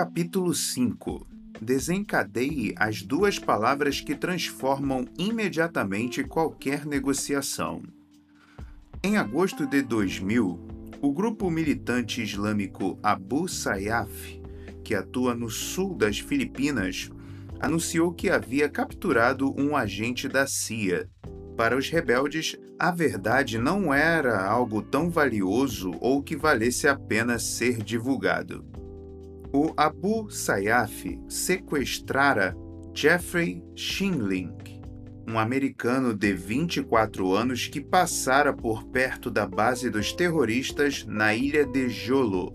Capítulo 0.00 0.54
5 0.54 1.26
Desencadeie 1.60 2.72
as 2.78 3.02
duas 3.02 3.38
palavras 3.38 4.00
que 4.00 4.14
transformam 4.14 5.04
imediatamente 5.18 6.24
qualquer 6.24 6.86
negociação. 6.86 7.82
Em 9.02 9.18
agosto 9.18 9.66
de 9.66 9.82
2000, 9.82 10.58
o 11.02 11.12
grupo 11.12 11.50
militante 11.50 12.22
islâmico 12.22 12.98
Abu 13.02 13.46
Sayyaf, 13.46 14.40
que 14.82 14.94
atua 14.94 15.34
no 15.34 15.50
sul 15.50 15.94
das 15.94 16.18
Filipinas, 16.18 17.10
anunciou 17.60 18.10
que 18.10 18.30
havia 18.30 18.70
capturado 18.70 19.54
um 19.54 19.76
agente 19.76 20.28
da 20.28 20.46
CIA. 20.46 21.10
Para 21.58 21.76
os 21.76 21.90
rebeldes, 21.90 22.56
a 22.78 22.90
verdade 22.90 23.58
não 23.58 23.92
era 23.92 24.46
algo 24.46 24.80
tão 24.80 25.10
valioso 25.10 25.90
ou 26.00 26.22
que 26.22 26.36
valesse 26.36 26.88
a 26.88 26.96
pena 26.98 27.38
ser 27.38 27.82
divulgado 27.82 28.79
o 29.52 29.72
Abu 29.76 30.30
Sayyaf 30.30 31.18
sequestrara 31.28 32.56
Jeffrey 32.94 33.62
Shinling, 33.74 34.54
um 35.28 35.38
americano 35.38 36.14
de 36.14 36.32
24 36.32 37.32
anos 37.32 37.66
que 37.66 37.80
passara 37.80 38.52
por 38.52 38.84
perto 38.84 39.30
da 39.30 39.46
base 39.46 39.90
dos 39.90 40.12
terroristas 40.12 41.04
na 41.06 41.34
ilha 41.34 41.64
de 41.64 41.88
Jolo. 41.88 42.54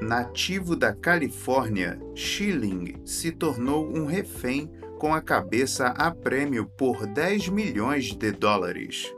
Nativo 0.00 0.76
da 0.76 0.94
Califórnia, 0.94 1.98
Schilling 2.14 3.00
se 3.04 3.32
tornou 3.32 3.88
um 3.88 4.04
refém 4.04 4.70
com 4.98 5.14
a 5.14 5.20
cabeça 5.20 5.88
a 5.88 6.10
prêmio 6.10 6.66
por 6.66 7.06
10 7.06 7.48
milhões 7.48 8.12
de 8.12 8.32
dólares. 8.32 9.12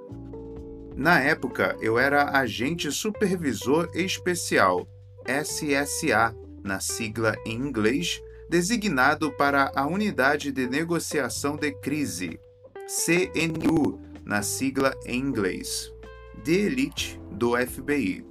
Na 0.96 1.20
época, 1.20 1.76
eu 1.80 1.98
era 1.98 2.38
agente 2.38 2.90
supervisor 2.90 3.88
especial 3.94 4.88
SSA, 5.28 6.34
na 6.62 6.80
sigla 6.80 7.36
em 7.46 7.56
inglês, 7.56 8.22
designado 8.48 9.30
para 9.32 9.70
a 9.74 9.86
Unidade 9.86 10.52
de 10.52 10.66
Negociação 10.66 11.56
de 11.56 11.72
Crise, 11.72 12.38
CNU, 12.86 14.00
na 14.24 14.42
sigla 14.42 14.94
em 15.06 15.20
inglês, 15.20 15.92
de 16.42 16.52
elite 16.52 17.20
do 17.32 17.56
FBI. 17.56 18.24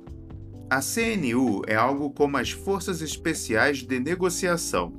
A 0.70 0.81
CNU 0.81 1.61
é 1.67 1.75
algo 1.75 2.09
como 2.11 2.38
as 2.38 2.52
Forças 2.52 3.02
Especiais 3.02 3.80
de 3.80 4.00
Negociação. 4.00 4.94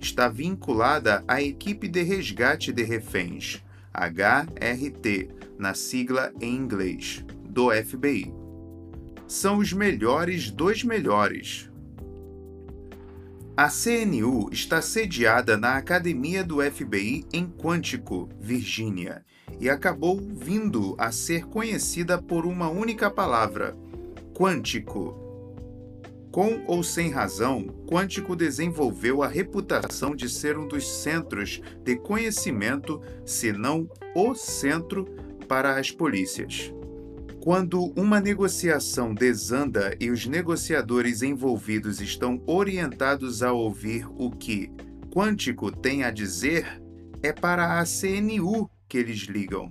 Está 0.00 0.28
vinculada 0.28 1.24
à 1.26 1.40
Equipe 1.40 1.88
de 1.88 2.02
Resgate 2.02 2.72
de 2.72 2.82
Reféns, 2.82 3.62
HRT, 3.94 5.28
na 5.58 5.72
sigla 5.72 6.32
em 6.40 6.54
inglês, 6.54 7.24
do 7.48 7.70
FBI 7.70 8.44
são 9.26 9.58
os 9.58 9.72
melhores 9.72 10.50
dos 10.50 10.84
melhores. 10.84 11.70
A 13.56 13.68
CNU 13.68 14.48
está 14.50 14.82
sediada 14.82 15.56
na 15.56 15.76
Academia 15.76 16.42
do 16.42 16.60
FBI 16.60 17.24
em 17.32 17.46
Quantico, 17.46 18.28
Virgínia, 18.40 19.24
e 19.60 19.70
acabou 19.70 20.18
vindo 20.18 20.96
a 20.98 21.12
ser 21.12 21.44
conhecida 21.44 22.20
por 22.20 22.46
uma 22.46 22.68
única 22.68 23.08
palavra: 23.08 23.76
Quântico. 24.34 25.16
Com 26.32 26.64
ou 26.66 26.82
sem 26.82 27.10
razão, 27.12 27.68
Quântico 27.88 28.34
desenvolveu 28.34 29.22
a 29.22 29.28
reputação 29.28 30.16
de 30.16 30.28
ser 30.28 30.58
um 30.58 30.66
dos 30.66 30.84
centros 30.88 31.62
de 31.84 31.94
conhecimento, 31.94 33.00
se 33.24 33.52
não 33.52 33.88
o 34.16 34.34
centro, 34.34 35.04
para 35.46 35.78
as 35.78 35.92
polícias. 35.92 36.74
Quando 37.44 37.92
uma 37.94 38.22
negociação 38.22 39.12
desanda 39.12 39.94
e 40.00 40.10
os 40.10 40.24
negociadores 40.24 41.20
envolvidos 41.20 42.00
estão 42.00 42.42
orientados 42.46 43.42
a 43.42 43.52
ouvir 43.52 44.06
o 44.16 44.30
que 44.30 44.72
Quântico 45.14 45.70
tem 45.70 46.04
a 46.04 46.10
dizer, 46.10 46.82
é 47.22 47.34
para 47.34 47.78
a 47.78 47.84
CNU 47.84 48.70
que 48.88 48.96
eles 48.96 49.24
ligam. 49.24 49.70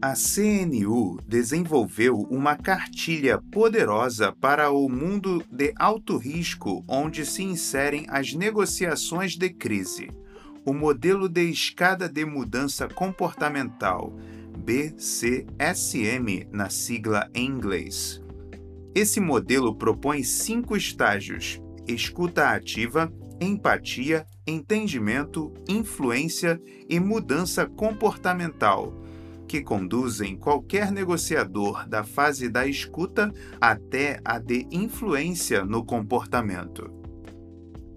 A 0.00 0.14
CNU 0.14 1.18
desenvolveu 1.28 2.16
uma 2.30 2.56
cartilha 2.56 3.38
poderosa 3.52 4.32
para 4.32 4.70
o 4.70 4.88
mundo 4.88 5.44
de 5.52 5.74
alto 5.76 6.16
risco 6.16 6.82
onde 6.88 7.26
se 7.26 7.42
inserem 7.42 8.06
as 8.08 8.32
negociações 8.32 9.36
de 9.36 9.50
crise. 9.50 10.08
O 10.64 10.72
modelo 10.72 11.28
de 11.28 11.42
escada 11.42 12.08
de 12.08 12.24
mudança 12.24 12.88
comportamental 12.88 14.16
BCSM 14.60 16.46
na 16.52 16.68
sigla 16.68 17.30
em 17.34 17.46
inglês. 17.46 18.22
Esse 18.94 19.18
modelo 19.20 19.74
propõe 19.74 20.22
cinco 20.22 20.76
estágios: 20.76 21.60
escuta 21.88 22.50
ativa, 22.50 23.10
empatia, 23.40 24.26
entendimento, 24.46 25.52
influência 25.68 26.60
e 26.88 27.00
mudança 27.00 27.66
comportamental, 27.66 28.92
que 29.48 29.62
conduzem 29.62 30.36
qualquer 30.36 30.92
negociador 30.92 31.88
da 31.88 32.04
fase 32.04 32.48
da 32.48 32.66
escuta 32.66 33.32
até 33.60 34.20
a 34.24 34.38
de 34.38 34.66
influência 34.70 35.64
no 35.64 35.84
comportamento. 35.84 36.90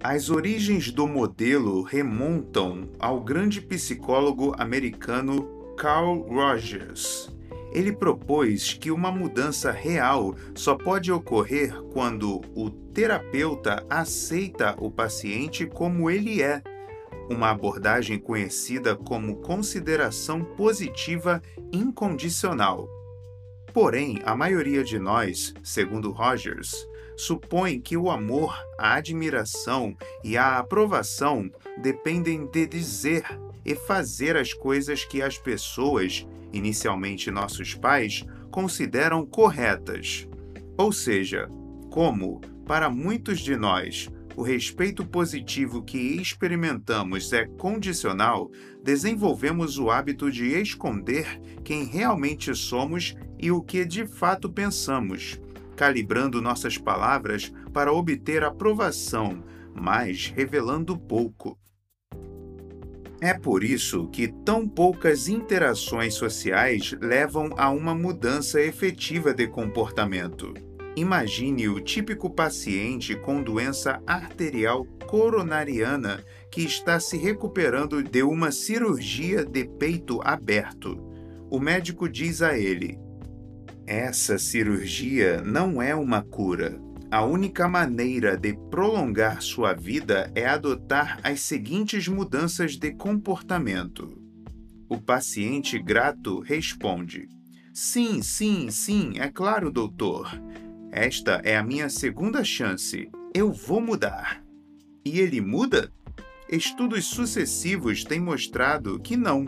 As 0.02 0.30
origens 0.30 0.92
do 0.92 1.08
modelo 1.08 1.82
remontam 1.82 2.90
ao 3.00 3.22
grande 3.22 3.62
psicólogo 3.62 4.54
americano 4.58 5.63
Carl 5.78 6.22
Rogers. 6.22 7.30
Ele 7.72 7.92
propôs 7.92 8.74
que 8.74 8.92
uma 8.92 9.12
mudança 9.12 9.72
real 9.72 10.36
só 10.54 10.76
pode 10.76 11.12
ocorrer 11.12 11.74
quando 11.92 12.42
o 12.56 12.70
terapeuta 12.70 13.84
aceita 13.90 14.76
o 14.78 14.92
paciente 14.92 15.66
como 15.66 16.10
ele 16.10 16.42
é, 16.42 16.62
uma 17.30 17.50
abordagem 17.50 18.20
conhecida 18.20 18.96
como 18.96 19.38
consideração 19.38 20.44
positiva 20.44 21.42
incondicional. 21.72 22.88
Porém, 23.74 24.20
a 24.24 24.36
maioria 24.36 24.84
de 24.84 25.00
nós, 25.00 25.52
segundo 25.64 26.12
Rogers, 26.12 26.88
supõe 27.18 27.80
que 27.80 27.98
o 27.98 28.12
amor, 28.12 28.56
a 28.78 28.94
admiração 28.94 29.96
e 30.24 30.38
a 30.38 30.60
aprovação 30.60 31.50
dependem 31.82 32.46
de 32.46 32.68
dizer 32.68 33.24
e 33.66 33.76
fazer 33.76 34.36
as 34.36 34.54
coisas 34.54 35.06
que 35.06 35.22
as 35.22 35.38
pessoas, 35.38 36.28
inicialmente 36.52 37.32
nossos 37.32 37.74
pais, 37.76 38.26
consideram 38.52 39.26
corretas. 39.26 40.28
Ou 40.78 40.92
seja, 40.92 41.48
como, 41.90 42.42
para 42.66 42.90
muitos 42.90 43.40
de 43.40 43.56
nós, 43.56 44.10
o 44.36 44.42
respeito 44.42 45.06
positivo 45.06 45.84
que 45.84 45.98
experimentamos 45.98 47.32
é 47.34 47.46
condicional, 47.46 48.50
desenvolvemos 48.84 49.78
o 49.78 49.92
hábito 49.92 50.32
de 50.32 50.60
esconder 50.60 51.40
quem 51.64 51.86
realmente 51.86 52.56
somos 52.56 53.16
e 53.38 53.52
o 53.52 53.62
que 53.62 53.86
de 53.86 54.08
fato 54.08 54.52
pensamos, 54.52 55.40
calibrando 55.76 56.42
nossas 56.42 56.78
palavras 56.78 57.54
para 57.72 57.94
obter 57.94 58.44
aprovação, 58.44 59.44
mas 59.76 60.28
revelando 60.36 60.98
pouco. 60.98 61.58
É 63.24 63.34
por 63.34 63.64
isso 63.64 64.10
que 64.10 64.28
tão 64.28 64.68
poucas 64.68 65.30
interações 65.30 66.14
sociais 66.14 66.94
levam 67.00 67.52
a 67.56 67.70
uma 67.70 67.96
mudança 67.96 68.60
efetiva 68.60 69.34
de 69.34 69.48
comportamento. 69.48 70.54
Imagine 70.94 71.70
o 71.70 71.80
típico 71.80 72.30
paciente 72.30 73.16
com 73.16 73.42
doença 73.42 74.04
arterial 74.06 74.84
coronariana 75.08 76.22
que 76.52 76.64
está 76.64 77.00
se 77.00 77.16
recuperando 77.16 78.04
de 78.04 78.24
uma 78.24 78.52
cirurgia 78.52 79.46
de 79.46 79.64
peito 79.64 80.20
aberto. 80.22 81.02
O 81.50 81.62
médico 81.62 82.10
diz 82.10 82.42
a 82.42 82.58
ele: 82.58 83.00
Essa 83.88 84.38
cirurgia 84.38 85.42
não 85.42 85.82
é 85.82 85.96
uma 85.96 86.22
cura, 86.22 86.78
a 87.14 87.24
única 87.24 87.68
maneira 87.70 88.36
de 88.36 88.56
prolongar 88.72 89.40
sua 89.40 89.72
vida 89.72 90.32
é 90.34 90.48
adotar 90.48 91.20
as 91.22 91.42
seguintes 91.42 92.08
mudanças 92.08 92.76
de 92.76 92.92
comportamento. 92.92 94.20
O 94.90 95.00
paciente 95.00 95.78
grato 95.78 96.40
responde: 96.40 97.30
Sim, 97.72 98.24
sim, 98.24 98.72
sim, 98.72 99.14
é 99.20 99.30
claro, 99.30 99.70
doutor. 99.70 100.28
Esta 100.92 101.40
é 101.44 101.56
a 101.56 101.62
minha 101.62 101.88
segunda 101.88 102.44
chance. 102.44 103.08
Eu 103.32 103.52
vou 103.52 103.80
mudar. 103.80 104.44
E 105.06 105.20
ele 105.20 105.40
muda? 105.40 105.94
Estudos 106.50 107.06
sucessivos 107.06 108.04
têm 108.04 108.20
mostrado 108.20 109.00
que 109.00 109.16
não 109.16 109.46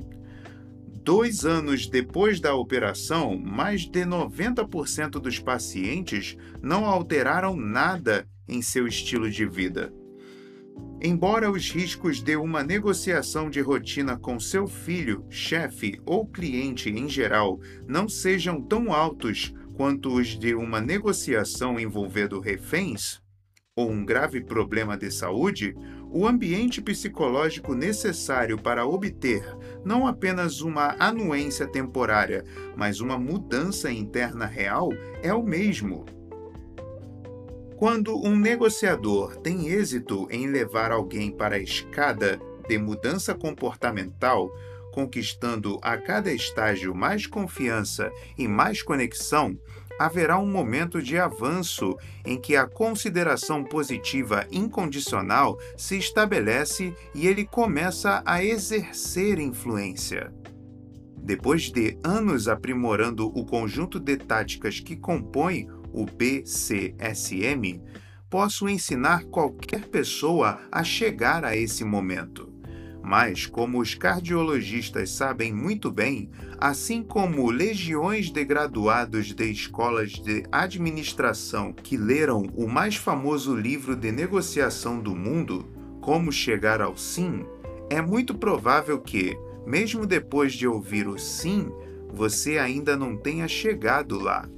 Dois 1.05 1.45
anos 1.45 1.85
depois 1.85 2.39
da 2.39 2.55
operação, 2.55 3.37
mais 3.37 3.81
de 3.81 4.03
90% 4.03 5.19
dos 5.19 5.37
pacientes 5.37 6.35
não 6.63 6.83
alteraram 6.83 7.55
nada 7.55 8.27
em 8.47 8.59
seu 8.59 8.87
estilo 8.87 9.29
de 9.29 9.45
vida. 9.45 9.93
Embora 10.99 11.51
os 11.51 11.69
riscos 11.69 12.23
de 12.23 12.35
uma 12.35 12.63
negociação 12.63 13.51
de 13.51 13.61
rotina 13.61 14.17
com 14.17 14.39
seu 14.39 14.65
filho, 14.65 15.23
chefe 15.29 16.01
ou 16.07 16.25
cliente 16.25 16.89
em 16.89 17.07
geral 17.07 17.59
não 17.87 18.09
sejam 18.09 18.59
tão 18.59 18.91
altos 18.91 19.53
quanto 19.75 20.11
os 20.11 20.29
de 20.29 20.55
uma 20.55 20.81
negociação 20.81 21.79
envolvendo 21.79 22.39
reféns, 22.39 23.21
ou 23.75 23.91
um 23.91 24.03
grave 24.03 24.41
problema 24.41 24.97
de 24.97 25.11
saúde, 25.11 25.75
o 26.15 26.25
ambiente 26.25 26.81
psicológico 26.81 27.75
necessário 27.75 28.57
para 28.57 28.85
obter 28.85 29.43
não 29.83 30.07
apenas 30.07 30.61
uma 30.61 30.95
anuência 30.97 31.67
temporária, 31.67 32.45
mas 32.73 33.01
uma 33.01 33.17
mudança 33.17 33.91
interna 33.91 34.45
real 34.45 34.93
é 35.21 35.33
o 35.33 35.43
mesmo. 35.43 36.05
Quando 37.75 38.15
um 38.15 38.33
negociador 38.33 39.35
tem 39.35 39.67
êxito 39.67 40.25
em 40.31 40.47
levar 40.47 40.89
alguém 40.89 41.29
para 41.29 41.57
a 41.57 41.59
escada 41.59 42.39
de 42.65 42.77
mudança 42.77 43.35
comportamental, 43.35 44.49
conquistando 44.93 45.77
a 45.81 45.97
cada 45.97 46.31
estágio 46.31 46.95
mais 46.95 47.27
confiança 47.27 48.09
e 48.37 48.47
mais 48.47 48.81
conexão, 48.81 49.59
haverá 49.99 50.37
um 50.37 50.45
momento 50.45 51.01
de 51.01 51.17
avanço 51.17 51.97
em 52.25 52.39
que 52.39 52.55
a 52.55 52.67
consideração 52.67 53.63
positiva 53.63 54.45
incondicional 54.51 55.57
se 55.77 55.97
estabelece 55.97 56.93
e 57.13 57.27
ele 57.27 57.45
começa 57.45 58.21
a 58.25 58.43
exercer 58.43 59.39
influência. 59.39 60.33
Depois 61.17 61.71
de 61.71 61.97
anos 62.03 62.47
aprimorando 62.47 63.27
o 63.27 63.45
conjunto 63.45 63.99
de 63.99 64.15
táticas 64.15 64.79
que 64.79 64.95
compõe 64.95 65.67
o 65.91 66.05
BCSM, 66.05 67.81
posso 68.29 68.67
ensinar 68.67 69.23
qualquer 69.25 69.87
pessoa 69.87 70.59
a 70.71 70.83
chegar 70.83 71.43
a 71.43 71.55
esse 71.55 71.83
momento. 71.83 72.44
Mas, 73.05 73.45
como 73.45 73.79
os 73.79 73.93
cardiologistas 73.93 75.11
sabem 75.11 75.53
muito 75.53 75.91
bem, 75.91 76.31
assim 76.57 77.03
como 77.03 77.51
legiões 77.51 78.31
de 78.31 78.43
graduados 78.43 79.27
de 79.31 79.45
escolas 79.51 80.13
de 80.13 80.43
administração 80.51 81.71
que 81.71 81.97
leram 81.97 82.47
o 82.55 82.67
mais 82.67 82.95
famoso 82.95 83.55
livro 83.55 83.95
de 83.95 84.11
negociação 84.11 84.99
do 84.99 85.15
mundo, 85.15 85.71
Como 86.01 86.31
Chegar 86.31 86.81
ao 86.81 86.97
Sim, 86.97 87.45
é 87.91 88.01
muito 88.01 88.33
provável 88.33 88.99
que, 88.99 89.37
mesmo 89.67 90.07
depois 90.07 90.53
de 90.53 90.67
ouvir 90.67 91.07
o 91.07 91.19
sim, 91.19 91.71
você 92.11 92.57
ainda 92.57 92.97
não 92.97 93.15
tenha 93.15 93.47
chegado 93.47 94.17
lá. 94.17 94.49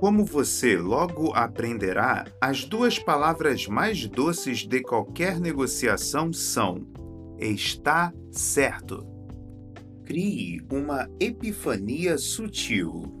Como 0.00 0.24
você 0.24 0.78
logo 0.78 1.34
aprenderá, 1.34 2.24
as 2.40 2.64
duas 2.64 2.98
palavras 2.98 3.66
mais 3.66 4.06
doces 4.06 4.66
de 4.66 4.80
qualquer 4.80 5.38
negociação 5.38 6.32
são 6.32 6.95
está 7.38 8.12
certo. 8.30 9.06
Crie 10.04 10.60
uma 10.70 11.08
epifania 11.18 12.16
sutil. 12.16 13.12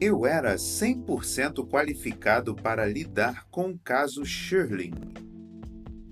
Eu 0.00 0.24
era 0.24 0.54
100% 0.54 1.68
qualificado 1.68 2.54
para 2.54 2.86
lidar 2.86 3.46
com 3.50 3.70
o 3.70 3.78
caso 3.78 4.24
Shirley. 4.24 4.92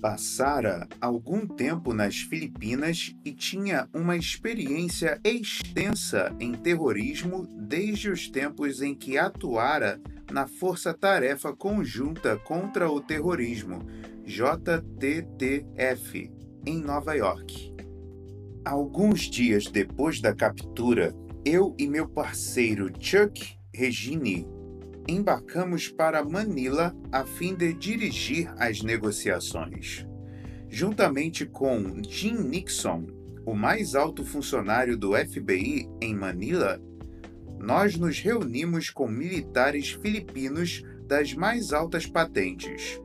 Passara 0.01 0.87
algum 1.01 1.47
tempo 1.47 1.95
nas 1.95 2.17
Filipinas 2.17 3.15
e 3.25 3.33
tinha 3.33 3.89
uma 3.95 4.17
experiência 4.17 5.21
extensa 5.25 6.35
em 6.39 6.53
terrorismo 6.53 7.47
desde 7.47 8.11
os 8.11 8.29
tempos 8.29 8.83
em 8.83 8.95
que 8.95 9.17
atuara 9.17 10.01
na 10.31 10.47
Força 10.47 10.93
Tarefa 10.93 11.55
Conjunta 11.55 12.37
contra 12.37 12.91
o 12.91 13.01
Terrorismo, 13.01 13.87
JTTF, 14.25 15.17
em 16.67 16.83
Nova 16.83 17.15
York. 17.15 17.73
Alguns 18.65 19.31
dias 19.31 19.67
depois 19.67 20.21
da 20.21 20.35
captura, 20.35 21.15
eu 21.45 21.75
e 21.79 21.87
meu 21.87 22.09
parceiro 22.09 22.91
Chuck 22.99 23.57
Regini 23.73 24.47
embarcamos 25.09 25.89
para 25.89 26.25
Manila 26.25 26.93
a 27.13 27.25
fim 27.25 27.55
de 27.55 27.73
dirigir 27.73 28.53
as 28.59 28.83
negociações. 28.83 30.05
Juntamente 30.69 31.47
com 31.47 32.03
Jim 32.03 32.35
Nixon, 32.35 33.07
o 33.47 33.55
mais 33.55 33.95
alto 33.95 34.25
funcionário 34.25 34.97
do 34.97 35.13
FBI 35.13 35.89
em 36.01 36.13
Manila, 36.13 36.83
nós 37.61 37.97
nos 37.97 38.19
reunimos 38.19 38.91
com 38.91 39.07
militares 39.07 39.91
filipinos 39.91 40.83
das 41.07 41.33
mais 41.33 41.73
altas 41.73 42.05
patentes 42.05 43.01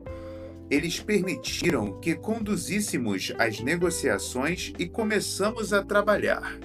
eles 0.72 0.98
permitiram 0.98 2.00
que 2.00 2.14
conduzíssemos 2.14 3.30
as 3.38 3.60
negociações 3.60 4.72
e 4.78 4.88
começamos 4.88 5.70
a 5.74 5.82
trabalhar. 5.84 6.58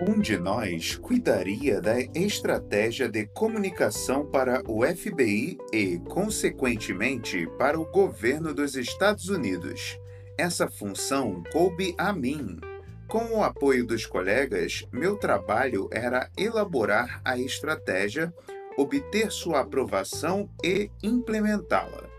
Um 0.00 0.18
de 0.18 0.38
nós 0.38 0.96
cuidaria 0.96 1.78
da 1.78 2.00
estratégia 2.14 3.10
de 3.10 3.26
comunicação 3.26 4.24
para 4.24 4.62
o 4.66 4.82
FBI 4.86 5.58
e, 5.70 5.98
consequentemente, 5.98 7.46
para 7.58 7.78
o 7.78 7.84
governo 7.84 8.54
dos 8.54 8.74
Estados 8.74 9.28
Unidos. 9.28 9.98
Essa 10.38 10.66
função 10.66 11.42
coube 11.52 11.94
a 11.98 12.14
mim. 12.14 12.58
Com 13.06 13.36
o 13.36 13.42
apoio 13.42 13.86
dos 13.86 14.06
colegas, 14.06 14.86
meu 14.90 15.14
trabalho 15.16 15.90
era 15.92 16.30
elaborar 16.38 17.20
a 17.22 17.38
estratégia, 17.38 18.32
obter 18.78 19.30
sua 19.30 19.60
aprovação 19.60 20.48
e 20.64 20.90
implementá-la. 21.02 22.15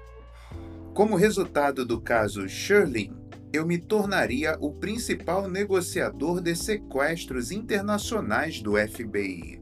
Como 0.97 1.15
resultado 1.15 1.85
do 1.85 2.01
caso 2.01 2.49
Shirley, 2.49 3.11
eu 3.53 3.67
me 3.67 3.77
tornaria 3.77 4.57
o 4.59 4.73
principal 4.73 5.47
negociador 5.47 6.41
de 6.41 6.55
sequestros 6.55 7.51
internacionais 7.51 8.63
do 8.63 8.71
FBI. 8.75 9.61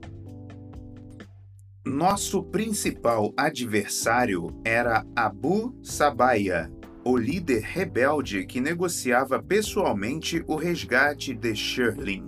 Nosso 1.85 2.41
principal 2.41 3.33
adversário 3.35 4.47
era 4.63 5.05
Abu 5.13 5.77
Sabaya, 5.83 6.71
o 7.03 7.17
líder 7.17 7.63
rebelde 7.63 8.45
que 8.45 8.61
negociava 8.61 9.43
pessoalmente 9.43 10.41
o 10.47 10.55
resgate 10.55 11.35
de 11.35 11.53
Shirley. 11.53 12.23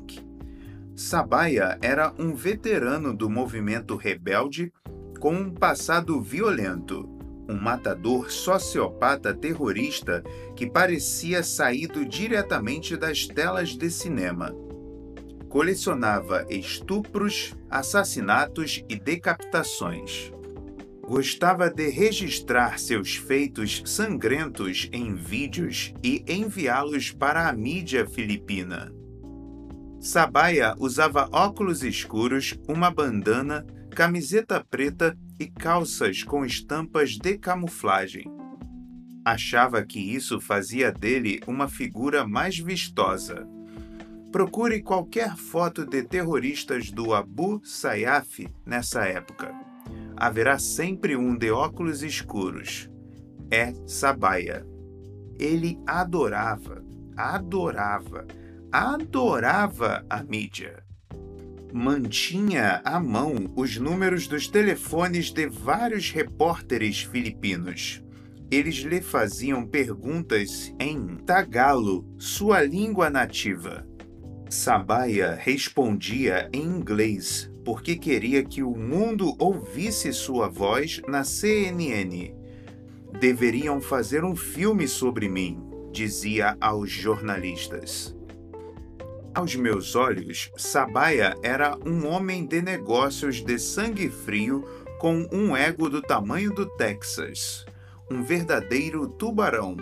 Sabaya 0.98 1.80
era 1.82 2.14
um 2.20 2.36
veterano 2.36 3.16
do 3.16 3.30
movimento 3.30 3.96
rebelde 3.96 4.70
com 5.18 5.34
um 5.34 5.50
passado 5.50 6.22
violento 6.22 7.17
um 7.48 7.56
matador 7.56 8.32
sociopata 8.32 9.34
terrorista 9.34 10.24
que 10.56 10.70
parecia 10.70 11.44
saído 11.44 12.06
diretamente 12.06 12.98
das 12.98 13.28
telas 13.28 13.70
de 13.70 13.90
cinema. 13.90 14.54
Colecionava 15.50 16.46
estupros, 16.50 17.56
assassinatos 17.70 18.84
e 18.90 18.96
decapitações. 18.96 20.32
Gostava 21.02 21.70
de 21.70 21.88
registrar 21.90 22.78
seus 22.78 23.16
feitos 23.16 23.82
sangrentos 23.86 24.90
em 24.92 25.16
vídeos 25.16 25.94
e 26.04 26.22
enviá-los 26.28 27.12
para 27.12 27.48
a 27.48 27.54
mídia 27.54 28.06
filipina. 28.06 28.92
Sabaya 30.02 30.76
usava 30.78 31.30
óculos 31.32 31.82
escuros, 31.82 32.60
uma 32.68 32.92
bandana, 32.92 33.66
camiseta 33.90 34.64
preta 34.70 35.18
e 35.40 35.48
calças 35.48 36.24
com 36.24 36.46
estampas 36.46 37.12
de 37.12 37.38
camuflagem. 37.38 38.26
Achava 39.24 39.86
que 39.86 40.00
isso 40.00 40.40
fazia 40.40 40.92
dele 40.92 41.42
uma 41.46 41.68
figura 41.68 42.26
mais 42.26 42.58
vistosa. 42.58 43.48
Procure 44.32 44.82
qualquer 44.82 45.36
foto 45.36 45.86
de 45.86 46.04
terroristas 46.04 46.90
do 46.92 47.14
Abu 47.14 47.62
Sayyaf 47.64 48.48
nessa 48.66 49.06
época. 49.06 49.54
Haverá 50.16 50.58
sempre 50.58 51.16
um 51.16 51.38
de 51.38 51.52
óculos 51.52 52.04
escuros. 52.04 52.90
É 53.52 53.74
Sabaya. 53.86 54.66
Ele 55.40 55.80
adorava, 55.86 56.84
adorava, 57.16 58.26
adorava 58.72 60.06
a 60.10 60.24
mídia 60.24 60.87
mantinha 61.74 62.82
à 62.84 63.00
mão 63.00 63.52
os 63.56 63.78
números 63.78 64.28
dos 64.28 64.48
telefones 64.48 65.32
de 65.32 65.48
vários 65.48 66.12
repórteres 66.12 67.02
filipinos. 67.02 68.04
Eles 68.50 68.78
lhe 68.78 69.02
faziam 69.02 69.66
perguntas 69.66 70.74
em 70.80 71.18
tagalo, 71.26 72.06
sua 72.18 72.64
língua 72.64 73.10
nativa. 73.10 73.86
Sabaya 74.50 75.36
respondia 75.36 76.50
em 76.54 76.64
inglês, 76.64 77.52
porque 77.66 77.98
queria 77.98 78.44
que 78.44 78.64
o 78.64 78.76
mundo 78.76 79.36
ouvisse 79.38 80.14
sua 80.14 80.48
voz 80.48 81.02
na 81.08 81.26
CNN. 81.26 82.34
Deveriam 83.20 83.82
fazer 83.82 84.24
um 84.24 84.36
filme 84.36 84.88
sobre 84.88 85.28
mim, 85.28 85.62
dizia 85.92 86.56
aos 86.62 86.90
jornalistas. 86.90 88.17
Aos 89.38 89.56
meus 89.56 89.96
olhos, 89.96 90.52
Sabaya 90.58 91.38
era 91.44 91.78
um 91.86 92.08
homem 92.08 92.44
de 92.44 92.60
negócios 92.60 93.36
de 93.36 93.60
sangue 93.60 94.10
frio 94.10 94.66
com 94.98 95.28
um 95.32 95.56
ego 95.56 95.92
do 95.92 96.02
tamanho 96.02 96.52
do 96.52 96.66
Texas. 96.66 97.64
Um 98.10 98.24
verdadeiro 98.24 99.08
tubarão. 99.08 99.78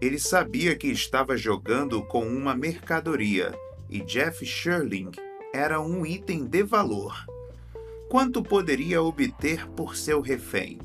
Ele 0.00 0.18
sabia 0.18 0.74
que 0.74 0.88
estava 0.88 1.36
jogando 1.36 2.02
com 2.02 2.26
uma 2.26 2.52
mercadoria 2.56 3.54
e 3.88 4.00
Jeff 4.00 4.44
Sherling 4.44 5.12
era 5.54 5.80
um 5.80 6.04
item 6.04 6.44
de 6.44 6.64
valor. 6.64 7.14
Quanto 8.08 8.42
poderia 8.42 9.00
obter 9.00 9.68
por 9.68 9.94
seu 9.94 10.20
refém? 10.20 10.80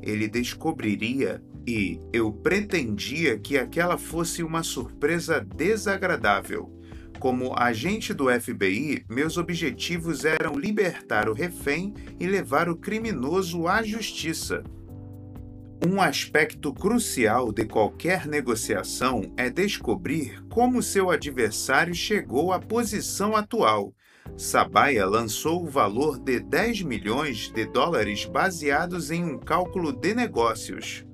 Ele 0.00 0.26
descobriria 0.26 1.42
E 1.66 2.00
eu 2.14 2.32
pretendia 2.32 3.38
que 3.38 3.58
aquela 3.58 3.98
fosse 3.98 4.42
uma 4.42 4.62
surpresa 4.62 5.38
desagradável. 5.38 6.81
Como 7.22 7.54
agente 7.56 8.12
do 8.12 8.24
FBI, 8.28 9.04
meus 9.08 9.36
objetivos 9.36 10.24
eram 10.24 10.58
libertar 10.58 11.28
o 11.28 11.32
refém 11.32 11.94
e 12.18 12.26
levar 12.26 12.68
o 12.68 12.74
criminoso 12.74 13.68
à 13.68 13.80
justiça. 13.80 14.64
Um 15.86 16.02
aspecto 16.02 16.74
crucial 16.74 17.52
de 17.52 17.64
qualquer 17.64 18.26
negociação 18.26 19.32
é 19.36 19.48
descobrir 19.48 20.42
como 20.50 20.82
seu 20.82 21.12
adversário 21.12 21.94
chegou 21.94 22.52
à 22.52 22.58
posição 22.58 23.36
atual 23.36 23.94
Sabaya 24.36 25.06
lançou 25.06 25.62
o 25.62 25.68
valor 25.68 26.18
de 26.18 26.40
10 26.40 26.82
milhões 26.82 27.52
de 27.52 27.66
dólares 27.66 28.24
baseados 28.24 29.12
em 29.12 29.24
um 29.24 29.38
cálculo 29.38 29.92
de 29.92 30.14
negócios. 30.14 31.04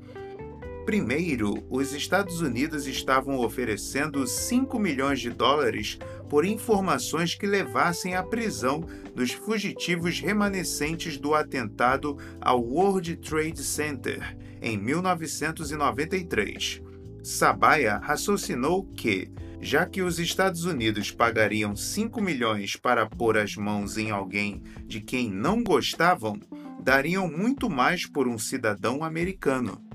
Primeiro, 0.89 1.63
os 1.69 1.93
Estados 1.93 2.41
Unidos 2.41 2.87
estavam 2.87 3.41
oferecendo 3.41 4.27
5 4.27 4.79
milhões 4.79 5.21
de 5.21 5.29
dólares 5.29 5.99
por 6.31 6.47
informações 6.47 7.35
que 7.35 7.47
levassem 7.47 8.17
à 8.17 8.23
prisão 8.23 8.83
dos 9.15 9.33
fugitivos 9.33 10.19
remanescentes 10.19 11.19
do 11.19 11.35
atentado 11.35 12.17
ao 12.41 12.63
World 12.63 13.17
Trade 13.17 13.63
Center 13.63 14.35
em 14.63 14.79
1993. 14.79 16.81
Sabaya 17.23 17.99
raciocinou 17.99 18.85
que, 18.85 19.31
já 19.61 19.85
que 19.85 20.01
os 20.01 20.19
Estados 20.19 20.65
Unidos 20.65 21.11
pagariam 21.11 21.77
5 21.77 22.19
milhões 22.19 22.77
para 22.77 23.05
pôr 23.05 23.37
as 23.37 23.55
mãos 23.57 23.99
em 23.99 24.11
alguém 24.11 24.63
de 24.87 25.03
quem 25.03 25.31
não 25.31 25.63
gostavam, 25.63 26.41
dariam 26.83 27.31
muito 27.31 27.69
mais 27.69 28.07
por 28.07 28.27
um 28.27 28.39
cidadão 28.39 29.05
americano. 29.05 29.87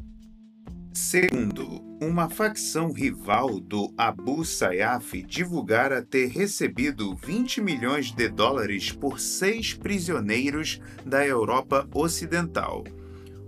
Segundo, 0.94 1.82
uma 2.00 2.30
facção 2.30 2.92
rival 2.92 3.60
do 3.60 3.92
Abu 3.98 4.46
Sayyaf 4.46 5.24
divulgara 5.24 6.04
ter 6.04 6.28
recebido 6.28 7.16
20 7.16 7.62
milhões 7.62 8.12
de 8.12 8.30
dólares 8.30 8.92
por 8.92 9.20
seis 9.20 9.74
prisioneiros 9.74 10.80
da 11.04 11.26
Europa 11.26 11.90
Ocidental. 11.92 12.84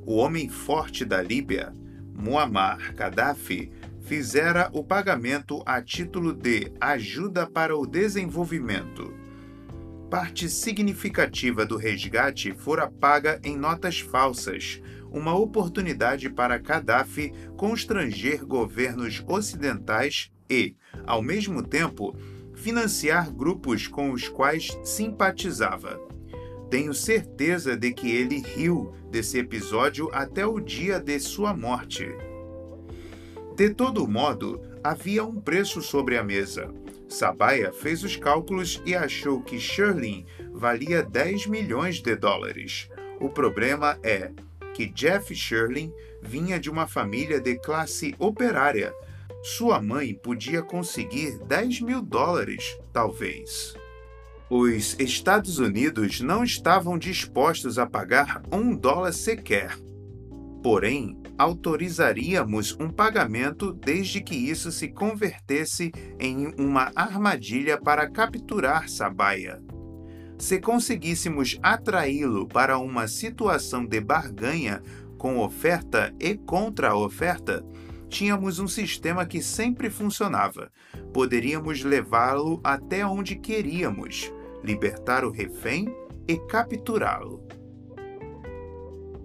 O 0.07 0.15
homem 0.15 0.49
forte 0.49 1.05
da 1.05 1.21
Líbia, 1.21 1.71
Muammar 2.15 2.95
Gaddafi, 2.95 3.71
fizera 4.01 4.71
o 4.73 4.83
pagamento 4.83 5.61
a 5.67 5.79
título 5.83 6.33
de 6.33 6.71
ajuda 6.81 7.45
para 7.45 7.77
o 7.77 7.85
desenvolvimento. 7.85 9.13
Parte 10.09 10.49
significativa 10.49 11.63
do 11.63 11.77
resgate 11.77 12.53
fora 12.53 12.89
paga 12.89 13.39
em 13.43 13.55
notas 13.55 13.99
falsas, 13.99 14.81
uma 15.11 15.35
oportunidade 15.35 16.29
para 16.29 16.57
Gaddafi 16.57 17.31
constranger 17.55 18.45
governos 18.45 19.23
ocidentais 19.27 20.31
e, 20.49 20.75
ao 21.05 21.21
mesmo 21.21 21.63
tempo, 21.63 22.15
financiar 22.53 23.31
grupos 23.31 23.87
com 23.87 24.11
os 24.11 24.27
quais 24.27 24.77
simpatizava. 24.83 25.99
Tenho 26.69 26.93
certeza 26.93 27.77
de 27.77 27.93
que 27.93 28.09
ele 28.09 28.39
riu 28.39 28.93
desse 29.11 29.37
episódio 29.37 30.09
até 30.11 30.45
o 30.45 30.59
dia 30.59 30.99
de 30.99 31.19
sua 31.19 31.53
morte. 31.55 32.07
De 33.55 33.69
todo 33.69 34.07
modo, 34.07 34.61
havia 34.83 35.23
um 35.23 35.39
preço 35.39 35.81
sobre 35.81 36.17
a 36.17 36.23
mesa. 36.23 36.73
Sabaya 37.07 37.71
fez 37.71 38.03
os 38.03 38.15
cálculos 38.15 38.81
e 38.85 38.95
achou 38.95 39.41
que 39.41 39.59
Shirley 39.59 40.25
valia 40.51 41.03
10 41.03 41.47
milhões 41.47 42.01
de 42.01 42.15
dólares. 42.15 42.89
O 43.19 43.29
problema 43.29 43.97
é 44.03 44.31
que 44.75 44.87
Jeff 44.87 45.33
Shirley 45.33 45.93
vinha 46.21 46.59
de 46.59 46.69
uma 46.69 46.85
família 46.85 47.39
de 47.39 47.57
classe 47.57 48.13
operária. 48.19 48.93
Sua 49.41 49.81
mãe 49.81 50.13
podia 50.13 50.61
conseguir 50.61 51.39
10 51.45 51.79
mil 51.79 52.01
dólares, 52.01 52.77
talvez. 52.91 53.73
Os 54.49 54.99
Estados 54.99 55.59
Unidos 55.59 56.19
não 56.19 56.43
estavam 56.43 56.97
dispostos 56.97 57.79
a 57.79 57.87
pagar 57.87 58.43
um 58.51 58.75
dólar 58.75 59.13
sequer. 59.13 59.77
Porém, 60.61 61.17
autorizaríamos 61.37 62.75
um 62.77 62.89
pagamento 62.89 63.71
desde 63.71 64.21
que 64.21 64.35
isso 64.35 64.71
se 64.71 64.89
convertesse 64.89 65.91
em 66.19 66.53
uma 66.59 66.91
armadilha 66.95 67.79
para 67.79 68.09
capturar 68.09 68.89
Sabaya. 68.89 69.61
Se 70.37 70.59
conseguíssemos 70.59 71.57
atraí-lo 71.63 72.47
para 72.47 72.77
uma 72.77 73.07
situação 73.07 73.85
de 73.85 74.01
barganha 74.01 74.81
com 75.17 75.39
oferta 75.39 76.13
e 76.19 76.35
contra-oferta, 76.35 77.65
tínhamos 78.09 78.59
um 78.59 78.67
sistema 78.67 79.25
que 79.25 79.41
sempre 79.41 79.89
funcionava. 79.89 80.71
Poderíamos 81.13 81.83
levá-lo 81.83 82.59
até 82.63 83.05
onde 83.05 83.35
queríamos, 83.35 84.31
libertar 84.63 85.23
o 85.23 85.31
refém 85.31 85.87
e 86.27 86.37
capturá-lo. 86.37 87.47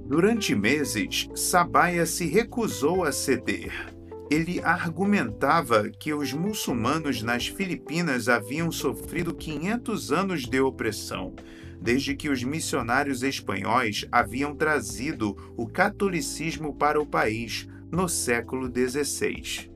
Durante 0.07 0.55
meses, 0.55 1.29
Sabaya 1.35 2.07
se 2.07 2.27
recusou 2.27 3.05
a 3.05 3.13
ceder. 3.13 4.00
Ele 4.31 4.61
argumentava 4.61 5.91
que 5.91 6.15
os 6.15 6.33
muçulmanos 6.33 7.21
nas 7.21 7.49
Filipinas 7.49 8.29
haviam 8.29 8.71
sofrido 8.71 9.35
500 9.35 10.13
anos 10.13 10.43
de 10.43 10.61
opressão, 10.61 11.35
desde 11.83 12.15
que 12.15 12.29
os 12.29 12.45
missionários 12.45 13.25
espanhóis 13.25 14.07
haviam 14.13 14.55
trazido 14.55 15.37
o 15.57 15.67
catolicismo 15.67 16.75
para 16.75 17.01
o 17.01 17.07
país 17.07 17.67
no 17.91 18.09
século 18.09 18.71
XVI. 18.73 19.69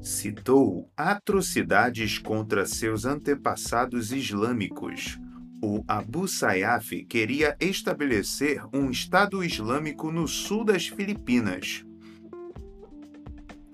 Citou 0.00 0.90
atrocidades 0.96 2.18
contra 2.18 2.64
seus 2.64 3.04
antepassados 3.04 4.10
islâmicos, 4.10 5.20
o 5.64 5.84
Abu 5.86 6.26
Sayyaf 6.26 7.04
queria 7.04 7.56
estabelecer 7.60 8.60
um 8.74 8.90
Estado 8.90 9.44
Islâmico 9.44 10.10
no 10.10 10.26
sul 10.26 10.64
das 10.64 10.88
Filipinas. 10.88 11.84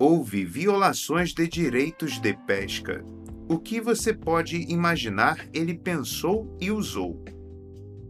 Houve 0.01 0.45
violações 0.45 1.33
de 1.33 1.45
direitos 1.45 2.21
de 2.21 2.33
pesca. 2.33 3.03
O 3.49 3.59
que 3.59 3.81
você 3.81 4.13
pode 4.13 4.55
imaginar 4.71 5.45
ele 5.53 5.77
pensou 5.77 6.55
e 6.57 6.71
usou? 6.71 7.21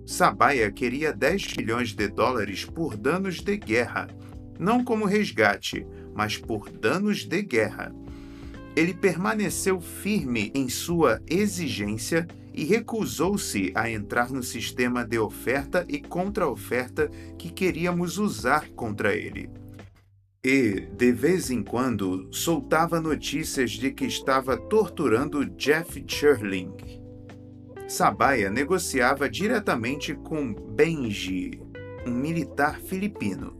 Sabaya 0.05 0.71
queria 0.71 1.11
10 1.11 1.55
milhões 1.57 1.95
de 1.95 2.07
dólares 2.07 2.63
por 2.63 2.95
danos 2.95 3.41
de 3.41 3.57
guerra, 3.57 4.07
não 4.59 4.83
como 4.83 5.05
resgate, 5.05 5.83
mas 6.13 6.37
por 6.37 6.69
danos 6.69 7.25
de 7.25 7.41
guerra. 7.41 7.91
Ele 8.75 8.93
permaneceu 8.93 9.81
firme 9.81 10.51
em 10.53 10.69
sua 10.69 11.19
exigência 11.27 12.27
e 12.53 12.65
recusou-se 12.65 13.71
a 13.73 13.89
entrar 13.89 14.29
no 14.29 14.43
sistema 14.43 15.03
de 15.03 15.17
oferta 15.17 15.83
e 15.89 15.99
contra-oferta 15.99 17.09
que 17.35 17.49
queríamos 17.49 18.19
usar 18.19 18.69
contra 18.75 19.15
ele. 19.15 19.49
E, 20.51 20.79
de 20.79 21.11
vez 21.11 21.51
em 21.51 21.61
quando, 21.61 22.27
soltava 22.31 22.99
notícias 22.99 23.69
de 23.69 23.91
que 23.91 24.05
estava 24.05 24.57
torturando 24.57 25.45
Jeff 25.45 26.03
Churling. 26.07 26.75
Sabaya 27.87 28.49
negociava 28.49 29.29
diretamente 29.29 30.15
com 30.15 30.51
Benji, 30.51 31.61
um 32.03 32.09
militar 32.09 32.79
filipino. 32.79 33.59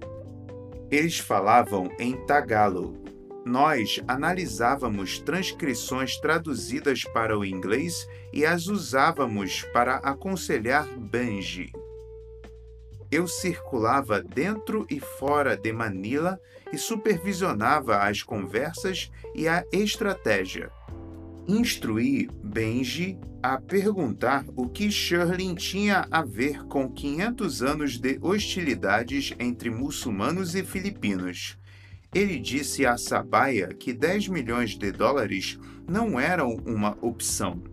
Eles 0.89 1.19
falavam 1.19 1.91
em 2.00 2.15
Tagalog, 2.25 2.98
nós 3.46 4.01
analisávamos 4.08 5.19
transcrições 5.19 6.17
traduzidas 6.17 7.03
para 7.03 7.38
o 7.38 7.46
inglês 7.46 8.08
e 8.34 8.48
as 8.48 8.65
usávamos 8.65 9.62
para 9.72 9.98
aconselhar 9.98 10.88
Benji. 10.98 11.72
Eu 13.12 13.27
circulava 13.27 14.22
dentro 14.22 14.88
e 14.89 15.00
fora 15.00 15.55
de 15.55 15.72
Manila 15.72 16.39
e 16.71 16.77
supervisionava 16.77 17.97
as 17.97 18.23
conversas 18.23 19.11
e 19.35 19.47
a 19.47 19.63
estratégia. 19.71 20.71
Instruí 21.47 22.29
Benji 22.43 23.17
a 23.41 23.59
perguntar 23.59 24.45
o 24.55 24.67
que 24.67 24.91
Shirley 24.91 25.55
tinha 25.55 26.05
a 26.11 26.21
ver 26.21 26.63
com 26.65 26.89
500 26.89 27.63
anos 27.63 27.97
de 27.97 28.19
hostilidades 28.21 29.33
entre 29.39 29.69
muçulmanos 29.69 30.53
e 30.55 30.63
filipinos. 30.63 31.57
Ele 32.13 32.39
disse 32.39 32.85
a 32.85 32.97
Sabaya 32.97 33.67
que 33.67 33.93
10 33.93 34.27
milhões 34.27 34.77
de 34.77 34.91
dólares 34.91 35.57
não 35.88 36.19
eram 36.19 36.55
uma 36.65 36.97
opção. 37.01 37.63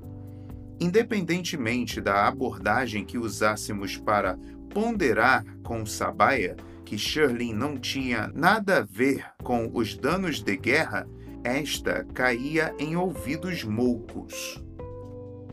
Independentemente 0.80 2.00
da 2.00 2.28
abordagem 2.28 3.04
que 3.04 3.18
usássemos 3.18 3.96
para 3.96 4.38
ponderar 4.70 5.44
com 5.62 5.84
Sabaya 5.86 6.56
que 6.87 6.97
Shirley 6.97 7.52
não 7.52 7.76
tinha 7.76 8.31
nada 8.33 8.78
a 8.78 8.83
ver 8.83 9.26
com 9.43 9.69
os 9.75 9.97
danos 9.97 10.40
de 10.40 10.57
guerra, 10.57 11.07
esta 11.43 12.05
caía 12.14 12.73
em 12.78 12.97
ouvidos 12.97 13.64
moucos. 13.64 14.64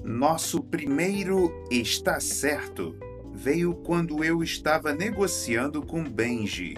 Nosso 0.03 0.63
primeiro 0.63 1.51
está 1.71 2.19
certo 2.19 2.95
veio 3.33 3.73
quando 3.73 4.23
eu 4.23 4.43
estava 4.43 4.93
negociando 4.93 5.81
com 5.81 6.03
Benji 6.03 6.75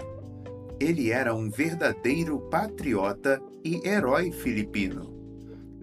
Ele 0.80 1.10
era 1.10 1.34
um 1.34 1.50
verdadeiro 1.50 2.40
patriota 2.48 3.40
e 3.62 3.86
herói 3.86 4.32
filipino. 4.32 5.15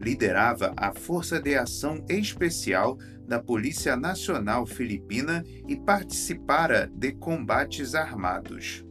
Liderava 0.04 0.74
a 0.76 0.92
Força 0.94 1.40
de 1.40 1.56
Ação 1.56 2.04
Especial 2.10 2.98
da 3.26 3.42
Polícia 3.42 3.96
Nacional 3.96 4.66
Filipina 4.66 5.46
e 5.66 5.78
participara 5.78 6.92
de 6.94 7.14
combates 7.14 7.96
armados. 7.96 8.84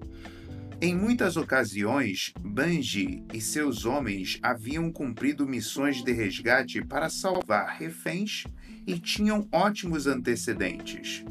Em 0.81 0.97
muitas 0.97 1.37
ocasiões, 1.37 2.33
Banji 2.41 3.23
e 3.33 3.41
seus 3.43 3.85
homens 3.85 4.39
haviam 4.43 4.91
cumprido 4.91 5.47
missões 5.47 6.03
de 6.03 6.13
resgate 6.13 6.83
para 6.83 7.11
salvar 7.11 7.77
reféns 7.79 8.45
e 8.87 8.99
tinham 8.99 9.47
ótimos 9.53 10.07
antecedentes. 10.07 11.25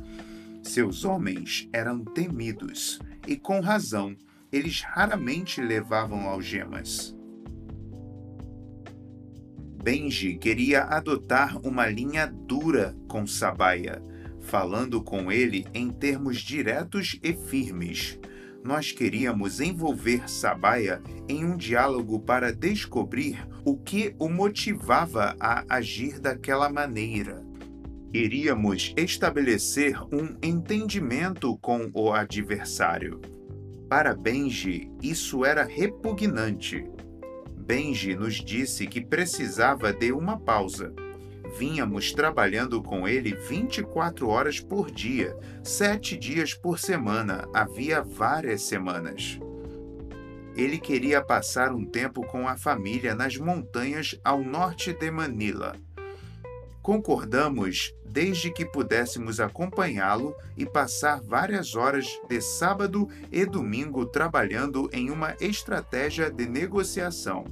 Seus 0.64 1.04
homens 1.04 1.68
eram 1.74 2.06
temidos 2.06 3.00
e, 3.28 3.36
com 3.36 3.60
razão, 3.60 4.16
eles 4.52 4.82
raramente 4.82 5.60
levavam 5.60 6.30
algemas. 6.30 7.16
Benji 9.82 10.38
queria 10.38 10.84
adotar 10.84 11.58
uma 11.66 11.88
linha 11.88 12.28
dura 12.28 12.96
com 13.08 13.26
Sabaya, 13.26 14.02
falando 14.40 15.04
com 15.04 15.32
ele 15.32 15.66
em 15.74 15.90
termos 15.90 16.38
diretos 16.38 17.20
e 17.24 17.34
firmes 17.34 18.20
nós 18.64 18.92
queríamos 18.92 19.60
envolver 19.60 20.30
Sabaya 20.30 21.02
em 21.28 21.44
um 21.46 21.58
diálogo 21.58 22.20
para 22.20 22.54
descobrir 22.54 23.48
o 23.66 23.78
que 23.78 24.16
o 24.20 24.30
motivava 24.30 25.36
a 25.40 25.64
agir 25.76 26.20
daquela 26.20 26.70
maneira. 26.70 27.44
Queríamos 28.12 28.94
estabelecer 28.98 29.98
um 30.14 30.36
entendimento 30.44 31.58
com 31.58 31.90
o 31.94 32.12
adversário. 32.12 33.22
Para 33.90 34.14
Benji, 34.14 34.92
isso 35.02 35.46
era 35.46 35.64
repugnante. 35.64 36.86
Benji 37.62 38.16
nos 38.16 38.36
disse 38.36 38.88
que 38.88 39.00
precisava 39.00 39.94
de 39.94 40.12
uma 40.12 40.38
pausa 40.38 40.94
Vínhamos 41.58 42.14
trabalhando 42.14 42.82
com 42.82 43.08
ele 43.08 43.36
24 43.36 44.28
horas 44.30 44.60
por 44.60 44.90
dia, 44.90 45.36
sete 45.64 46.18
dias 46.18 46.54
por 46.54 46.80
semana, 46.80 47.48
havia 47.54 48.02
várias 48.02 48.62
semanas. 48.62 49.40
Ele 50.56 50.80
queria 50.80 51.22
passar 51.22 51.74
um 51.74 51.86
tempo 51.86 52.26
com 52.26 52.48
a 52.48 52.58
família 52.58 53.16
nas 53.16 53.38
montanhas 53.38 54.18
ao 54.24 54.42
norte 54.42 54.94
de 54.94 55.12
Manila. 55.12 55.76
Concordamos 56.82 57.94
desde 58.04 58.52
que 58.52 58.66
pudéssemos 58.66 59.40
acompanhá-lo 59.40 60.36
e 60.58 60.66
passar 60.66 61.22
várias 61.22 61.76
horas 61.76 62.08
de 62.28 62.42
sábado 62.42 63.08
e 63.32 63.46
domingo 63.46 64.06
trabalhando 64.06 64.90
em 64.92 65.10
uma 65.10 65.36
estratégia 65.40 66.32
de 66.32 66.48
negociação. 66.48 67.46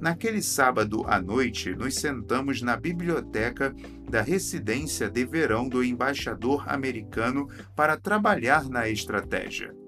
Naquele 0.00 0.42
sábado 0.42 1.02
à 1.06 1.20
noite, 1.20 1.74
nos 1.74 1.94
sentamos 1.94 2.60
na 2.60 2.76
biblioteca 2.76 3.74
da 4.10 4.20
residência 4.20 5.08
de 5.08 5.24
verão 5.24 5.66
do 5.66 5.82
embaixador 5.82 6.68
americano 6.68 7.48
para 7.74 7.96
trabalhar 7.96 8.68
na 8.68 8.86
estratégia. 8.86 9.83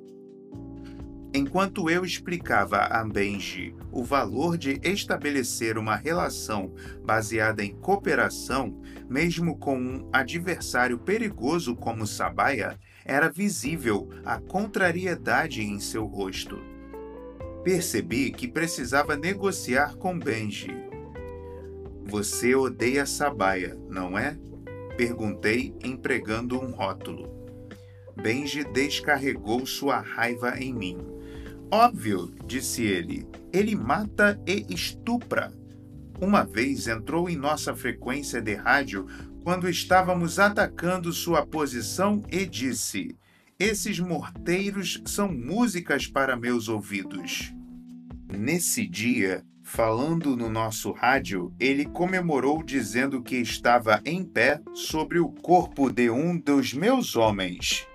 Enquanto 1.37 1.91
eu 1.91 2.03
explicava 2.03 2.79
a 2.79 3.05
Benji 3.05 3.75
o 3.93 4.03
valor 4.03 4.57
de 4.57 4.81
estabelecer 4.83 5.77
uma 5.77 5.95
relação 5.95 6.73
baseada 7.05 7.63
em 7.63 7.75
cooperação, 7.75 8.81
mesmo 9.07 9.59
com 9.59 9.79
um 9.79 10.09
adversário 10.11 10.99
perigoso 10.99 11.77
como 11.77 12.07
Sabaya, 12.07 12.79
era 13.05 13.29
visível 13.29 14.09
a 14.25 14.41
contrariedade 14.41 15.61
em 15.61 15.79
seu 15.79 16.07
rosto. 16.07 16.59
Percebi 17.63 18.31
que 18.31 18.49
precisava 18.49 19.15
negociar 19.15 19.95
com 19.97 20.19
Benji. 20.19 20.75
Você 22.07 22.55
odeia 22.55 23.05
Sabaya, 23.05 23.77
não 23.91 24.19
é? 24.19 24.39
Perguntei, 24.97 25.75
empregando 25.85 26.59
um 26.59 26.71
rótulo. 26.71 27.29
Benji 28.17 28.65
descarregou 28.65 29.67
sua 29.67 30.01
raiva 30.01 30.59
em 30.59 30.73
mim. 30.73 31.16
Óbvio, 31.71 32.33
disse 32.47 32.83
ele. 32.83 33.27
Ele 33.53 33.75
mata 33.75 34.41
e 34.47 34.67
estupra. 34.69 35.53
Uma 36.21 36.45
vez 36.45 36.87
entrou 36.87 37.29
em 37.29 37.37
nossa 37.37 37.75
frequência 37.75 38.41
de 38.41 38.55
rádio 38.55 39.07
quando 39.43 39.69
estávamos 39.69 40.39
atacando 40.39 41.13
sua 41.13 41.45
posição 41.45 42.23
e 42.31 42.47
disse: 42.47 43.17
Esses 43.59 43.99
morteiros 43.99 45.03
são 45.05 45.33
músicas 45.33 46.07
para 46.07 46.37
meus 46.37 46.69
ouvidos. 46.69 47.53
Nesse 48.33 48.87
dia, 48.87 49.45
falando 49.63 50.37
no 50.37 50.49
nosso 50.49 50.93
rádio, 50.93 51.53
ele 51.59 51.85
comemorou 51.85 52.63
dizendo 52.63 53.23
que 53.23 53.37
estava 53.37 54.01
em 54.05 54.25
pé 54.25 54.61
sobre 54.73 55.19
o 55.19 55.29
corpo 55.29 55.91
de 55.93 56.11
um 56.11 56.39
dos 56.39 56.73
meus 56.73 57.17
homens. 57.17 57.87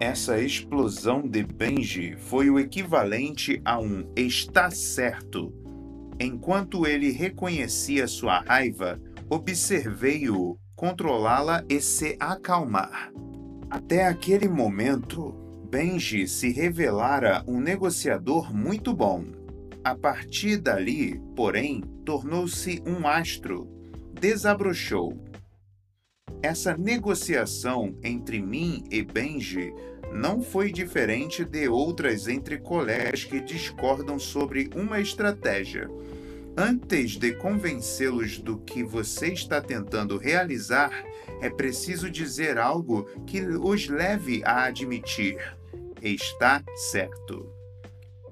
Essa 0.00 0.40
explosão 0.40 1.22
de 1.22 1.44
Benji 1.44 2.16
foi 2.16 2.50
o 2.50 2.58
equivalente 2.58 3.62
a 3.64 3.78
um 3.78 4.10
está 4.16 4.68
certo. 4.70 5.52
Enquanto 6.18 6.84
ele 6.84 7.12
reconhecia 7.12 8.08
sua 8.08 8.40
raiva, 8.40 9.00
observei-o 9.30 10.58
controlá-la 10.74 11.64
e 11.68 11.80
se 11.80 12.16
acalmar. 12.18 13.12
Até 13.70 14.06
aquele 14.06 14.48
momento, 14.48 15.32
Benji 15.70 16.26
se 16.26 16.50
revelara 16.50 17.44
um 17.46 17.60
negociador 17.60 18.54
muito 18.54 18.92
bom. 18.92 19.24
A 19.84 19.94
partir 19.94 20.56
dali, 20.56 21.20
porém, 21.36 21.82
tornou-se 22.04 22.82
um 22.84 23.06
astro, 23.06 23.68
desabrochou. 24.20 25.23
Essa 26.44 26.76
negociação 26.76 27.96
entre 28.04 28.38
mim 28.38 28.84
e 28.90 29.00
Benji 29.00 29.72
não 30.12 30.42
foi 30.42 30.70
diferente 30.70 31.42
de 31.42 31.70
outras 31.70 32.28
entre 32.28 32.58
colegas 32.58 33.24
que 33.24 33.40
discordam 33.40 34.18
sobre 34.18 34.68
uma 34.76 35.00
estratégia. 35.00 35.88
Antes 36.54 37.12
de 37.12 37.32
convencê-los 37.32 38.36
do 38.36 38.58
que 38.58 38.84
você 38.84 39.28
está 39.28 39.58
tentando 39.58 40.18
realizar, 40.18 40.92
é 41.40 41.48
preciso 41.48 42.10
dizer 42.10 42.58
algo 42.58 43.04
que 43.26 43.40
os 43.40 43.88
leve 43.88 44.42
a 44.44 44.64
admitir: 44.64 45.38
está 46.02 46.62
certo. 46.76 47.50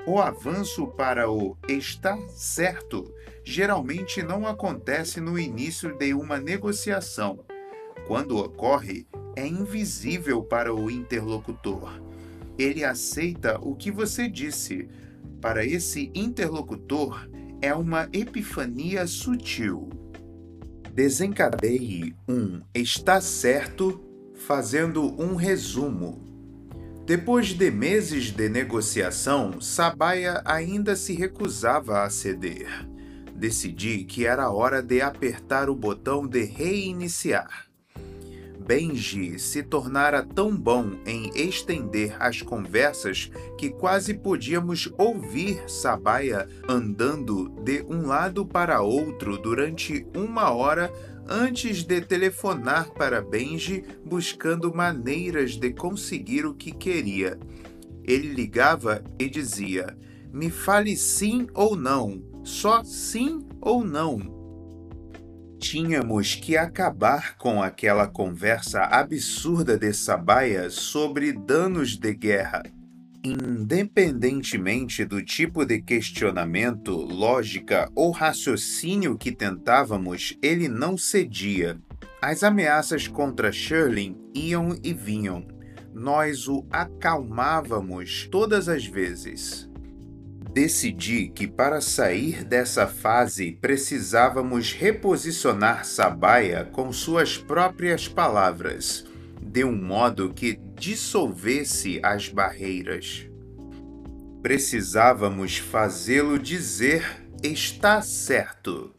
O 0.06 0.20
avanço 0.20 0.86
para 0.86 1.30
o 1.30 1.56
está 1.66 2.18
certo 2.28 3.10
geralmente 3.42 4.22
não 4.22 4.46
acontece 4.46 5.18
no 5.18 5.38
início 5.38 5.96
de 5.96 6.12
uma 6.12 6.38
negociação. 6.38 7.42
Quando 8.06 8.36
ocorre, 8.36 9.06
é 9.36 9.46
invisível 9.46 10.42
para 10.42 10.74
o 10.74 10.90
interlocutor. 10.90 12.00
Ele 12.58 12.84
aceita 12.84 13.58
o 13.60 13.74
que 13.74 13.90
você 13.90 14.28
disse. 14.28 14.88
Para 15.40 15.64
esse 15.64 16.10
interlocutor, 16.14 17.28
é 17.60 17.74
uma 17.74 18.08
epifania 18.12 19.06
sutil. 19.06 19.88
Desencadeie 20.92 22.14
um 22.28 22.60
está 22.74 23.20
certo 23.20 24.00
fazendo 24.34 25.02
um 25.20 25.34
resumo. 25.36 26.20
Depois 27.06 27.48
de 27.48 27.70
meses 27.70 28.24
de 28.30 28.48
negociação, 28.48 29.60
Sabaya 29.60 30.42
ainda 30.44 30.94
se 30.94 31.14
recusava 31.14 32.02
a 32.02 32.10
ceder. 32.10 32.88
Decidi 33.34 34.04
que 34.04 34.26
era 34.26 34.50
hora 34.50 34.82
de 34.82 35.00
apertar 35.00 35.68
o 35.68 35.74
botão 35.74 36.26
de 36.26 36.44
reiniciar. 36.44 37.71
Benji 38.66 39.38
se 39.38 39.62
tornara 39.62 40.22
tão 40.22 40.56
bom 40.56 40.92
em 41.04 41.30
estender 41.34 42.16
as 42.20 42.40
conversas 42.40 43.30
que 43.58 43.70
quase 43.70 44.14
podíamos 44.14 44.92
ouvir 44.96 45.68
Sabaya 45.68 46.48
andando 46.68 47.48
de 47.62 47.82
um 47.82 48.06
lado 48.06 48.46
para 48.46 48.80
outro 48.80 49.36
durante 49.36 50.06
uma 50.16 50.50
hora 50.50 50.92
antes 51.28 51.82
de 51.82 52.00
telefonar 52.00 52.90
para 52.90 53.20
Benji 53.20 53.84
buscando 54.04 54.74
maneiras 54.74 55.56
de 55.56 55.72
conseguir 55.72 56.46
o 56.46 56.54
que 56.54 56.72
queria. 56.72 57.38
Ele 58.04 58.28
ligava 58.28 59.02
e 59.18 59.28
dizia: 59.28 59.96
Me 60.32 60.50
fale 60.50 60.96
sim 60.96 61.46
ou 61.54 61.76
não, 61.76 62.22
só 62.44 62.82
sim 62.84 63.46
ou 63.60 63.84
não. 63.84 64.41
Tínhamos 65.62 66.34
que 66.34 66.56
acabar 66.56 67.36
com 67.36 67.62
aquela 67.62 68.08
conversa 68.08 68.82
absurda 68.82 69.78
de 69.78 69.92
Sabaia 69.92 70.68
sobre 70.68 71.32
danos 71.32 71.96
de 71.96 72.12
guerra. 72.12 72.64
Independentemente 73.22 75.04
do 75.04 75.22
tipo 75.22 75.64
de 75.64 75.80
questionamento, 75.80 76.90
lógica 76.90 77.88
ou 77.94 78.10
raciocínio 78.10 79.16
que 79.16 79.30
tentávamos, 79.30 80.36
ele 80.42 80.66
não 80.66 80.98
cedia. 80.98 81.80
As 82.20 82.42
ameaças 82.42 83.06
contra 83.06 83.52
Shirley 83.52 84.16
iam 84.34 84.76
e 84.82 84.92
vinham. 84.92 85.46
nós 85.94 86.48
o 86.48 86.66
acalmávamos 86.72 88.26
todas 88.32 88.68
as 88.68 88.84
vezes. 88.84 89.70
Decidi 90.52 91.28
que 91.28 91.46
para 91.46 91.80
sair 91.80 92.44
dessa 92.44 92.86
fase 92.86 93.56
precisávamos 93.58 94.72
reposicionar 94.72 95.86
Sabaia 95.86 96.68
com 96.70 96.92
suas 96.92 97.38
próprias 97.38 98.06
palavras, 98.06 99.06
de 99.40 99.64
um 99.64 99.74
modo 99.74 100.34
que 100.34 100.60
dissolvesse 100.74 102.00
as 102.02 102.28
barreiras. 102.28 103.26
Precisávamos 104.42 105.56
fazê-lo 105.56 106.38
dizer 106.38 107.02
está 107.42 108.02
certo. 108.02 108.94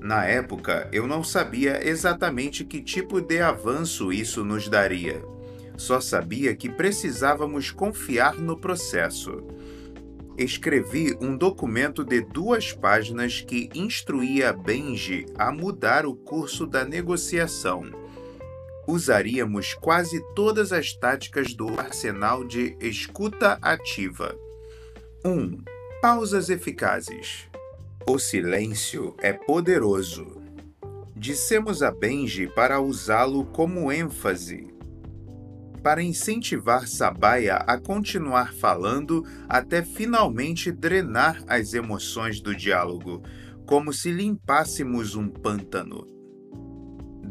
Na 0.00 0.24
época, 0.24 0.88
eu 0.92 1.06
não 1.06 1.22
sabia 1.22 1.86
exatamente 1.86 2.64
que 2.64 2.80
tipo 2.80 3.20
de 3.20 3.40
avanço 3.40 4.10
isso 4.12 4.42
nos 4.42 4.66
daria. 4.66 5.22
Só 5.76 6.00
sabia 6.00 6.56
que 6.56 6.70
precisávamos 6.70 7.70
confiar 7.70 8.36
no 8.36 8.56
processo. 8.56 9.44
Escrevi 10.38 11.16
um 11.18 11.34
documento 11.34 12.04
de 12.04 12.20
duas 12.20 12.70
páginas 12.70 13.40
que 13.40 13.70
instruía 13.74 14.52
Benji 14.52 15.24
a 15.38 15.50
mudar 15.50 16.04
o 16.04 16.14
curso 16.14 16.66
da 16.66 16.84
negociação. 16.84 17.84
Usaríamos 18.86 19.72
quase 19.72 20.22
todas 20.34 20.72
as 20.72 20.92
táticas 20.92 21.54
do 21.54 21.80
arsenal 21.80 22.44
de 22.44 22.76
escuta 22.80 23.58
ativa 23.62 24.36
1. 25.24 25.58
Pausas 26.02 26.50
eficazes. 26.50 27.48
O 28.06 28.18
silêncio 28.18 29.16
é 29.20 29.32
poderoso. 29.32 30.42
Dissemos 31.16 31.82
a 31.82 31.90
Benji 31.90 32.46
para 32.46 32.78
usá-lo 32.78 33.46
como 33.46 33.90
ênfase, 33.90 34.68
para 35.86 36.02
incentivar 36.02 36.88
Sabaia 36.88 37.58
a 37.58 37.78
continuar 37.78 38.52
falando 38.52 39.22
até 39.48 39.84
finalmente 39.84 40.72
drenar 40.72 41.40
as 41.46 41.74
emoções 41.74 42.40
do 42.40 42.56
diálogo, 42.56 43.22
como 43.64 43.92
se 43.92 44.10
limpássemos 44.10 45.14
um 45.14 45.28
pântano. 45.28 46.04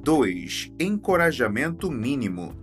2. 0.02 0.72
Encorajamento 0.80 1.92
mínimo. 1.92 2.56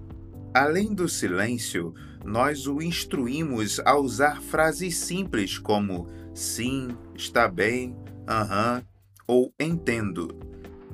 Além 0.54 0.94
do 0.94 1.06
silêncio, 1.06 1.92
nós 2.24 2.66
o 2.66 2.80
instruímos 2.80 3.78
a 3.80 3.94
usar 3.94 4.40
frases 4.40 4.96
simples 4.96 5.58
como 5.58 6.08
sim, 6.32 6.88
está 7.14 7.46
bem, 7.46 7.94
aham 8.26 8.82
ou 9.28 9.52
entendo, 9.60 10.40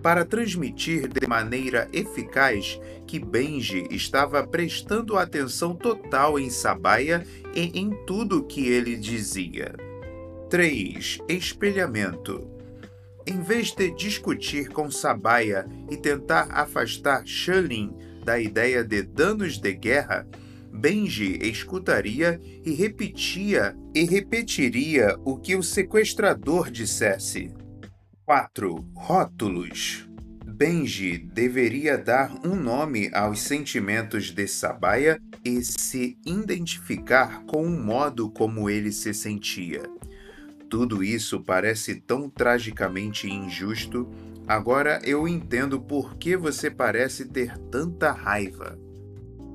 para 0.02 0.24
transmitir 0.24 1.08
de 1.08 1.26
maneira 1.26 1.88
eficaz 1.92 2.80
que 3.06 3.18
Benji 3.18 3.86
estava 3.90 4.46
prestando 4.46 5.16
atenção 5.16 5.74
total 5.74 6.38
em 6.38 6.50
Sabaia 6.50 7.26
e 7.54 7.78
em 7.78 7.90
tudo 8.06 8.44
que 8.44 8.68
ele 8.68 8.96
dizia. 8.96 9.74
3. 10.50 11.18
Espelhamento. 11.28 12.48
Em 13.26 13.42
vez 13.42 13.72
de 13.72 13.90
discutir 13.90 14.68
com 14.68 14.90
Sabaia 14.90 15.66
e 15.90 15.96
tentar 15.96 16.48
afastar 16.50 17.26
Shalin 17.26 17.94
da 18.24 18.38
ideia 18.38 18.82
de 18.82 19.02
danos 19.02 19.58
de 19.58 19.72
guerra, 19.74 20.26
Benji 20.72 21.38
escutaria 21.42 22.40
e 22.64 22.72
repetia 22.72 23.76
e 23.94 24.04
repetiria 24.04 25.18
o 25.24 25.36
que 25.36 25.56
o 25.56 25.62
sequestrador 25.62 26.70
dissesse. 26.70 27.52
4. 28.28 28.84
Rótulos. 28.94 30.06
Benji 30.44 31.16
deveria 31.16 31.96
dar 31.96 32.30
um 32.46 32.54
nome 32.54 33.10
aos 33.14 33.40
sentimentos 33.40 34.30
de 34.30 34.46
Sabaia 34.46 35.18
e 35.42 35.64
se 35.64 36.18
identificar 36.26 37.42
com 37.46 37.64
o 37.64 37.70
modo 37.70 38.28
como 38.28 38.68
ele 38.68 38.92
se 38.92 39.14
sentia. 39.14 39.80
Tudo 40.68 41.02
isso 41.02 41.40
parece 41.40 42.02
tão 42.02 42.28
tragicamente 42.28 43.26
injusto. 43.30 44.06
Agora 44.46 45.00
eu 45.04 45.26
entendo 45.26 45.80
por 45.80 46.18
que 46.18 46.36
você 46.36 46.70
parece 46.70 47.24
ter 47.24 47.56
tanta 47.70 48.12
raiva. 48.12 48.78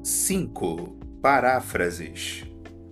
5. 0.04 0.98
Paráfrases. 1.22 2.44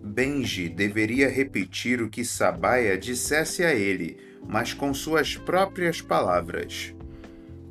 Benji 0.04 0.70
deveria 0.70 1.28
repetir 1.28 2.04
o 2.04 2.10
que 2.10 2.24
Sabaia 2.24 2.96
dissesse 3.00 3.64
a 3.64 3.74
ele, 3.74 4.31
mas 4.48 4.74
com 4.74 4.94
suas 4.94 5.36
próprias 5.36 6.02
palavras. 6.02 6.94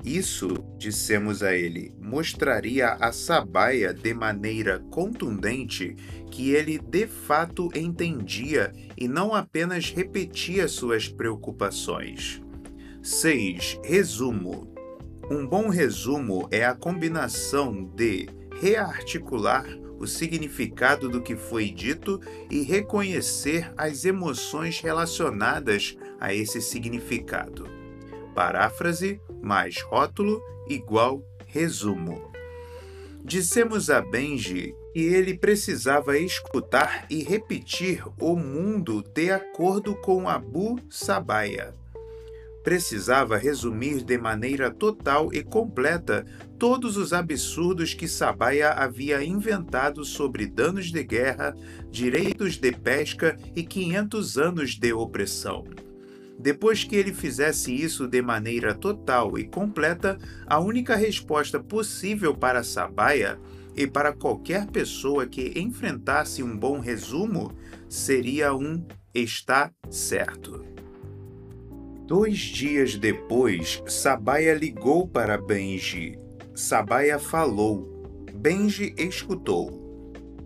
Isso, 0.05 0.49
dissemos 0.79 1.43
a 1.43 1.55
ele, 1.55 1.93
mostraria 2.01 2.95
a 2.95 3.13
Sabaia 3.13 3.93
de 3.93 4.15
maneira 4.15 4.79
contundente 4.91 5.95
que 6.31 6.53
ele 6.53 6.79
de 6.79 7.07
fato 7.07 7.69
entendia 7.75 8.73
e 8.97 9.07
não 9.07 9.35
apenas 9.35 9.91
repetia 9.91 10.69
suas 10.69 11.07
preocupações. 11.07 12.41
6. 13.03 13.81
Resumo. 13.85 14.73
Um 15.31 15.47
bom 15.47 15.69
resumo 15.69 16.49
é 16.51 16.65
a 16.65 16.75
combinação 16.75 17.85
de 17.95 18.29
rearticular 18.61 19.67
o 19.99 20.07
significado 20.07 21.11
do 21.11 21.21
que 21.21 21.37
foi 21.37 21.71
dito 21.71 22.19
e 22.51 22.63
reconhecer 22.63 23.71
as 23.77 24.07
emoções 24.07 24.81
relacionadas 24.81 25.97
a 26.21 26.35
esse 26.35 26.61
significado. 26.61 27.67
Paráfrase 28.35 29.21
mais 29.43 29.81
rótulo 29.81 30.41
igual 30.69 31.25
resumo. 31.47 32.31
Dissemos 33.25 33.91
a 33.91 34.01
Benji 34.01 34.75
que 34.93 35.01
ele 35.01 35.37
precisava 35.37 36.19
escutar 36.19 37.07
e 37.11 37.23
repetir 37.23 38.05
o 38.19 38.37
mundo 38.37 39.03
de 39.03 39.31
acordo 39.31 39.95
com 39.97 40.29
Abu 40.29 40.79
Sabaya 40.89 41.75
precisava 42.63 43.37
resumir 43.37 44.03
de 44.03 44.19
maneira 44.19 44.71
total 44.71 45.33
e 45.33 45.43
completa 45.43 46.25
todos 46.59 46.97
os 46.97 47.13
absurdos 47.13 47.95
que 47.95 48.07
Sabaia 48.07 48.71
havia 48.71 49.25
inventado 49.25 50.05
sobre 50.05 50.47
danos 50.47 50.93
de 50.93 51.03
guerra, 51.03 51.55
direitos 51.91 52.57
de 52.57 52.73
pesca 52.73 53.39
e 53.57 53.63
500 53.63 54.39
anos 54.39 54.71
de 54.79 54.93
opressão. 54.93 55.65
Depois 56.41 56.85
que 56.85 56.97
ele 56.97 57.13
fizesse 57.13 57.71
isso 57.71 58.09
de 58.09 58.23
maneira 58.23 58.75
total 58.75 59.39
e 59.39 59.45
completa, 59.45 60.17
a 60.47 60.59
única 60.59 60.97
resposta 60.97 61.61
possível 61.61 62.35
para 62.35 62.65
Sabaia 62.65 63.39
e 63.77 63.87
para 63.87 64.15
qualquer 64.15 64.67
pessoa 64.67 65.27
que 65.27 65.53
enfrentasse 65.55 66.43
um 66.43 66.57
bom 66.57 66.81
resumo 66.81 67.53
seria 67.91 68.55
um 68.55 68.83
está 69.15 69.71
certo. 69.91 70.65
Dois 72.07 72.39
dias 72.39 72.97
depois, 72.97 73.83
Sabaia 73.87 74.55
ligou 74.55 75.07
para 75.07 75.37
Benji. 75.37 76.19
Sabaia 76.55 77.19
falou. 77.19 78.27
Benji 78.35 78.95
escutou. 78.97 79.79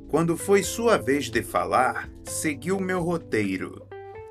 Quando 0.08 0.36
foi 0.36 0.64
sua 0.64 0.98
vez 0.98 1.30
de 1.30 1.42
falar, 1.42 2.10
seguiu 2.24 2.80
meu 2.80 3.00
roteiro. 3.00 3.83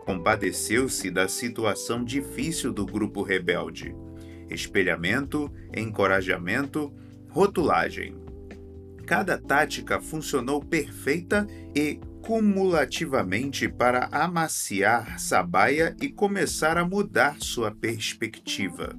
Compadeceu-se 0.05 1.09
da 1.09 1.27
situação 1.27 2.03
difícil 2.03 2.73
do 2.73 2.85
grupo 2.85 3.21
rebelde. 3.21 3.95
Espelhamento, 4.49 5.51
encorajamento, 5.75 6.93
rotulagem. 7.29 8.15
Cada 9.05 9.37
tática 9.37 9.99
funcionou 9.99 10.63
perfeita 10.63 11.47
e 11.75 11.99
cumulativamente 12.21 13.67
para 13.67 14.07
amaciar 14.11 15.19
Sabaia 15.19 15.95
e 16.01 16.09
começar 16.09 16.77
a 16.77 16.85
mudar 16.85 17.37
sua 17.39 17.71
perspectiva. 17.71 18.97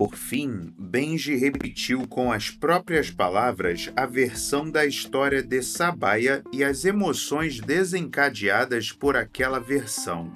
Por 0.00 0.16
fim, 0.16 0.72
Benji 0.78 1.36
repetiu 1.36 2.08
com 2.08 2.32
as 2.32 2.50
próprias 2.50 3.10
palavras 3.10 3.92
a 3.94 4.06
versão 4.06 4.70
da 4.70 4.86
história 4.86 5.42
de 5.42 5.60
Sabaia 5.62 6.42
e 6.50 6.64
as 6.64 6.86
emoções 6.86 7.60
desencadeadas 7.60 8.92
por 8.92 9.14
aquela 9.14 9.58
versão. 9.60 10.32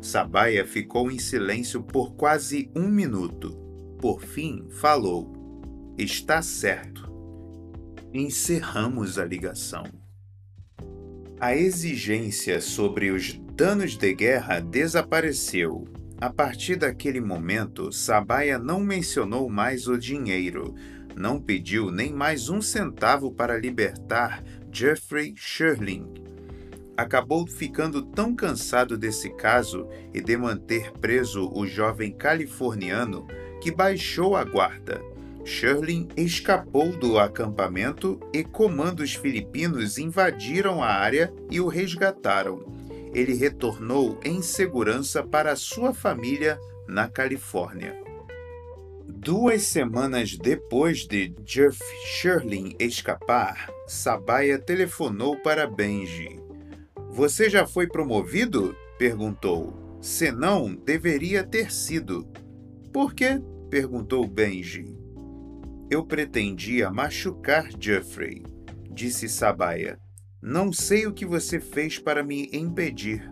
Sabaia 0.00 0.64
ficou 0.64 1.10
em 1.10 1.18
silêncio 1.18 1.82
por 1.82 2.14
quase 2.14 2.70
um 2.72 2.86
minuto. 2.86 3.50
Por 3.98 4.22
fim, 4.22 4.68
falou: 4.70 5.32
Está 5.98 6.40
certo. 6.40 7.12
Encerramos 8.14 9.18
a 9.18 9.24
ligação. 9.24 9.86
A 11.40 11.56
exigência 11.56 12.60
sobre 12.60 13.10
os 13.10 13.32
danos 13.56 13.96
de 13.96 14.14
guerra 14.14 14.60
desapareceu. 14.60 15.99
A 16.20 16.28
partir 16.28 16.76
daquele 16.76 17.20
momento, 17.20 17.90
Sabaia 17.90 18.58
não 18.58 18.80
mencionou 18.80 19.48
mais 19.48 19.88
o 19.88 19.96
dinheiro, 19.96 20.74
não 21.16 21.40
pediu 21.40 21.90
nem 21.90 22.12
mais 22.12 22.48
um 22.48 22.60
centavo 22.60 23.32
para 23.32 23.58
libertar 23.58 24.42
Jeffrey 24.70 25.34
Sherling. 25.36 26.12
Acabou 26.96 27.46
ficando 27.46 28.02
tão 28.02 28.34
cansado 28.34 28.98
desse 28.98 29.30
caso 29.30 29.88
e 30.12 30.20
de 30.20 30.36
manter 30.36 30.92
preso 30.92 31.50
o 31.54 31.66
jovem 31.66 32.12
californiano 32.12 33.26
que 33.62 33.70
baixou 33.70 34.36
a 34.36 34.44
guarda 34.44 35.00
Sherlin 35.44 36.08
escapou 36.16 36.96
do 36.96 37.18
acampamento 37.18 38.20
e 38.32 38.44
comandos 38.44 39.14
filipinos 39.14 39.98
invadiram 39.98 40.82
a 40.82 40.88
área 40.88 41.32
e 41.50 41.60
o 41.60 41.66
resgataram. 41.66 42.79
Ele 43.12 43.34
retornou 43.34 44.18
em 44.24 44.40
segurança 44.40 45.22
para 45.22 45.56
sua 45.56 45.92
família 45.92 46.58
na 46.86 47.08
Califórnia. 47.08 48.00
Duas 49.06 49.62
semanas 49.64 50.36
depois 50.36 51.06
de 51.06 51.28
Jeff 51.44 51.78
Sherlin 52.06 52.74
escapar, 52.78 53.70
Sabaya 53.86 54.58
telefonou 54.58 55.36
para 55.36 55.66
Benji. 55.66 56.40
Você 57.10 57.50
já 57.50 57.66
foi 57.66 57.86
promovido? 57.86 58.74
perguntou. 58.98 59.98
Se 60.00 60.30
não, 60.30 60.74
deveria 60.74 61.44
ter 61.44 61.72
sido. 61.72 62.26
Por 62.92 63.12
quê? 63.12 63.42
perguntou 63.68 64.26
Benji. 64.26 64.96
Eu 65.90 66.06
pretendia 66.06 66.90
machucar 66.90 67.68
Jeffrey, 67.78 68.44
disse 68.90 69.28
Sabaya. 69.28 69.98
Não 70.42 70.72
sei 70.72 71.06
o 71.06 71.12
que 71.12 71.26
você 71.26 71.60
fez 71.60 71.98
para 71.98 72.22
me 72.22 72.48
impedir, 72.50 73.30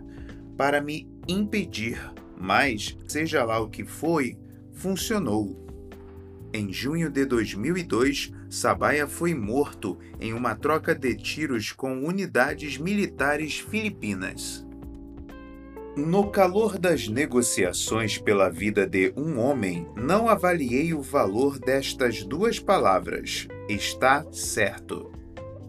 para 0.55 0.79
me 0.79 1.09
impedir, 1.27 1.99
mas, 2.39 2.95
seja 3.07 3.43
lá 3.43 3.59
o 3.59 3.67
que 3.67 3.83
foi, 3.83 4.37
funcionou. 4.73 5.67
Em 6.53 6.71
junho 6.71 7.09
de 7.09 7.25
2002, 7.25 8.31
Sabaya 8.47 9.07
foi 9.07 9.33
morto 9.33 9.97
em 10.19 10.33
uma 10.33 10.53
troca 10.53 10.93
de 10.93 11.15
tiros 11.15 11.71
com 11.71 12.05
unidades 12.05 12.77
militares 12.77 13.57
filipinas. 13.57 14.63
No 15.97 16.29
calor 16.29 16.77
das 16.77 17.07
negociações 17.07 18.19
pela 18.19 18.49
vida 18.49 18.85
de 18.85 19.11
um 19.17 19.39
homem, 19.39 19.87
não 19.95 20.29
avaliei 20.29 20.93
o 20.93 21.01
valor 21.01 21.57
destas 21.57 22.23
duas 22.23 22.59
palavras, 22.59 23.47
está 23.67 24.23
certo. 24.31 25.18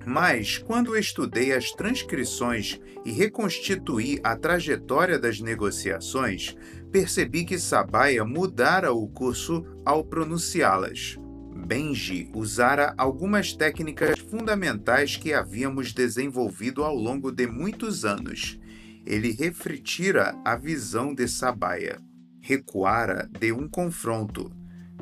Mas, 0.06 0.58
quando 0.58 0.96
estudei 0.96 1.52
as 1.52 1.72
transcrições 1.72 2.80
e 3.04 3.12
reconstituí 3.12 4.18
a 4.24 4.36
trajetória 4.36 5.18
das 5.18 5.40
negociações, 5.40 6.56
percebi 6.90 7.44
que 7.44 7.58
Sabaya 7.58 8.24
mudara 8.24 8.92
o 8.92 9.08
curso 9.08 9.64
ao 9.84 10.04
pronunciá-las. 10.04 11.18
Benji 11.66 12.30
usara 12.34 12.94
algumas 12.96 13.52
técnicas 13.52 14.18
fundamentais 14.18 15.16
que 15.16 15.32
havíamos 15.32 15.92
desenvolvido 15.92 16.82
ao 16.82 16.94
longo 16.94 17.30
de 17.30 17.46
muitos 17.46 18.04
anos 18.04 18.58
ele 19.04 19.32
refletira 19.32 20.36
a 20.44 20.56
visão 20.56 21.14
de 21.14 21.26
Sabaia, 21.26 22.00
recuara 22.40 23.28
de 23.38 23.52
um 23.52 23.68
confronto, 23.68 24.52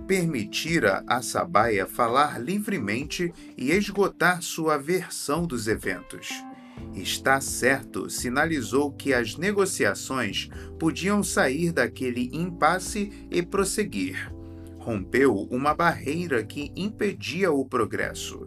permitira 0.08 1.04
a 1.06 1.20
Sabaia 1.20 1.86
falar 1.86 2.40
livremente 2.40 3.30
e 3.58 3.70
esgotar 3.72 4.40
sua 4.40 4.78
versão 4.78 5.46
dos 5.46 5.68
eventos. 5.68 6.30
Está 6.94 7.42
certo, 7.42 8.08
sinalizou 8.08 8.90
que 8.90 9.12
as 9.12 9.36
negociações 9.36 10.48
podiam 10.78 11.22
sair 11.22 11.72
daquele 11.72 12.30
impasse 12.32 13.28
e 13.30 13.42
prosseguir. 13.42 14.32
Rompeu 14.78 15.46
uma 15.50 15.74
barreira 15.74 16.42
que 16.42 16.72
impedia 16.74 17.52
o 17.52 17.62
progresso 17.66 18.46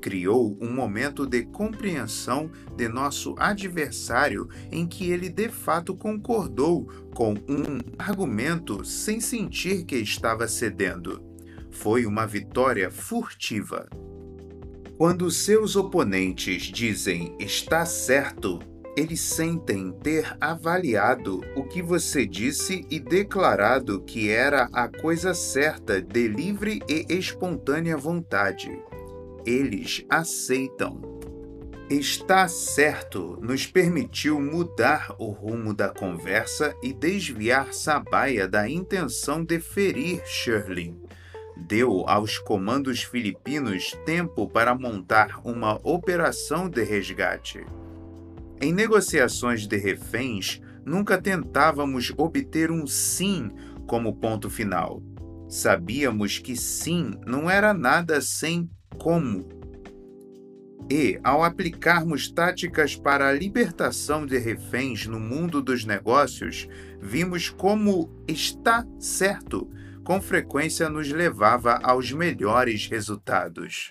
criou 0.00 0.56
um 0.60 0.72
momento 0.72 1.26
de 1.26 1.42
compreensão 1.42 2.50
de 2.76 2.88
nosso 2.88 3.34
adversário 3.38 4.48
em 4.70 4.86
que 4.86 5.10
ele 5.10 5.28
de 5.28 5.48
fato 5.48 5.94
concordou 5.94 6.86
com 7.14 7.34
um 7.48 7.78
argumento 7.98 8.84
sem 8.84 9.20
sentir 9.20 9.84
que 9.84 9.96
estava 9.96 10.48
cedendo. 10.48 11.22
Foi 11.70 12.06
uma 12.06 12.26
vitória 12.26 12.90
furtiva. 12.90 13.88
Quando 14.96 15.30
seus 15.30 15.76
oponentes 15.76 16.62
dizem 16.62 17.36
está 17.38 17.86
certo, 17.86 18.58
eles 18.96 19.20
sentem 19.20 19.92
ter 20.02 20.36
avaliado 20.40 21.40
o 21.54 21.62
que 21.62 21.80
você 21.80 22.26
disse 22.26 22.84
e 22.90 22.98
declarado 22.98 24.00
que 24.00 24.28
era 24.28 24.68
a 24.72 24.88
coisa 24.88 25.34
certa 25.34 26.02
de 26.02 26.26
livre 26.26 26.80
e 26.88 27.06
espontânea 27.08 27.96
vontade 27.96 28.76
eles 29.44 30.04
aceitam. 30.08 31.00
Está 31.90 32.46
certo 32.48 33.38
nos 33.40 33.66
permitiu 33.66 34.38
mudar 34.38 35.14
o 35.18 35.30
rumo 35.30 35.72
da 35.72 35.88
conversa 35.88 36.76
e 36.82 36.92
desviar 36.92 37.72
Sabaia 37.72 38.46
da 38.46 38.68
intenção 38.68 39.42
de 39.42 39.58
ferir 39.58 40.22
Shirley. 40.26 40.94
Deu 41.56 42.04
aos 42.06 42.38
comandos 42.38 43.02
filipinos 43.02 43.96
tempo 44.04 44.46
para 44.46 44.74
montar 44.74 45.40
uma 45.42 45.80
operação 45.82 46.68
de 46.68 46.84
resgate. 46.84 47.64
Em 48.60 48.72
negociações 48.72 49.66
de 49.66 49.76
reféns, 49.78 50.60
nunca 50.84 51.20
tentávamos 51.20 52.12
obter 52.18 52.70
um 52.70 52.86
sim 52.86 53.50
como 53.86 54.16
ponto 54.16 54.50
final. 54.50 55.02
Sabíamos 55.48 56.38
que 56.38 56.54
sim 56.54 57.12
não 57.26 57.48
era 57.48 57.72
nada 57.72 58.20
sem 58.20 58.68
como. 58.96 59.46
E, 60.90 61.20
ao 61.22 61.44
aplicarmos 61.44 62.30
táticas 62.30 62.96
para 62.96 63.28
a 63.28 63.32
libertação 63.32 64.24
de 64.24 64.38
reféns 64.38 65.06
no 65.06 65.20
mundo 65.20 65.60
dos 65.60 65.84
negócios, 65.84 66.66
vimos 67.00 67.50
como 67.50 68.10
está 68.26 68.86
certo 68.98 69.68
com 70.02 70.22
frequência 70.22 70.88
nos 70.88 71.12
levava 71.12 71.78
aos 71.82 72.10
melhores 72.10 72.86
resultados. 72.86 73.90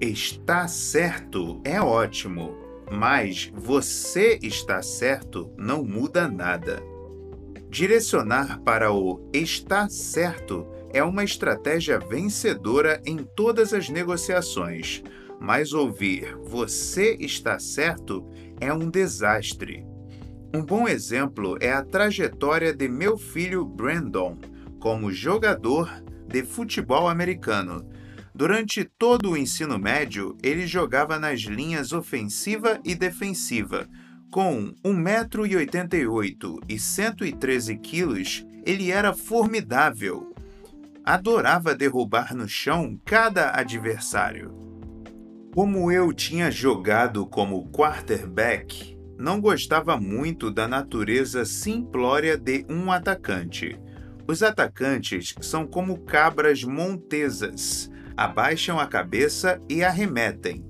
Está 0.00 0.66
certo 0.66 1.60
é 1.62 1.78
ótimo, 1.82 2.56
mas 2.90 3.52
você 3.54 4.38
está 4.42 4.80
certo 4.80 5.52
não 5.58 5.84
muda 5.84 6.26
nada. 6.26 6.82
Direcionar 7.68 8.60
para 8.60 8.90
o 8.90 9.28
está 9.30 9.86
certo 9.90 10.66
é 10.92 11.02
uma 11.02 11.24
estratégia 11.24 11.98
vencedora 11.98 13.00
em 13.04 13.18
todas 13.18 13.72
as 13.72 13.88
negociações, 13.88 15.02
mas 15.40 15.72
ouvir 15.72 16.36
você 16.44 17.16
está 17.20 17.58
certo 17.58 18.26
é 18.60 18.72
um 18.72 18.90
desastre. 18.90 19.84
Um 20.54 20.62
bom 20.62 20.88
exemplo 20.88 21.58
é 21.60 21.72
a 21.72 21.84
trajetória 21.84 22.72
de 22.72 22.88
meu 22.88 23.18
filho 23.18 23.64
Brandon 23.64 24.38
como 24.80 25.12
jogador 25.12 26.02
de 26.26 26.42
futebol 26.42 27.08
americano. 27.08 27.86
Durante 28.34 28.84
todo 28.84 29.30
o 29.30 29.36
ensino 29.36 29.78
médio, 29.78 30.36
ele 30.42 30.66
jogava 30.66 31.18
nas 31.18 31.40
linhas 31.40 31.92
ofensiva 31.92 32.80
e 32.84 32.94
defensiva. 32.94 33.88
Com 34.30 34.74
1,88m 34.84 36.60
e 36.68 36.78
113 36.78 37.76
quilos, 37.78 38.46
ele 38.64 38.90
era 38.90 39.12
formidável 39.14 40.27
adorava 41.08 41.74
derrubar 41.74 42.34
no 42.34 42.46
chão 42.46 43.00
cada 43.02 43.58
adversário. 43.58 44.52
Como 45.54 45.90
eu 45.90 46.12
tinha 46.12 46.50
jogado 46.50 47.24
como 47.24 47.66
quarterback, 47.70 48.94
não 49.16 49.40
gostava 49.40 49.96
muito 49.96 50.50
da 50.50 50.68
natureza 50.68 51.46
simplória 51.46 52.36
de 52.36 52.66
um 52.68 52.92
atacante. 52.92 53.80
Os 54.26 54.42
atacantes 54.42 55.34
são 55.40 55.66
como 55.66 55.96
cabras 56.00 56.62
montesas, 56.62 57.90
abaixam 58.14 58.78
a 58.78 58.86
cabeça 58.86 59.62
e 59.66 59.82
arremetem. 59.82 60.62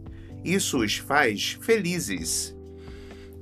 Isso 0.45 0.79
os 0.79 0.99
faz 0.99 1.59
felizes. 1.61 2.57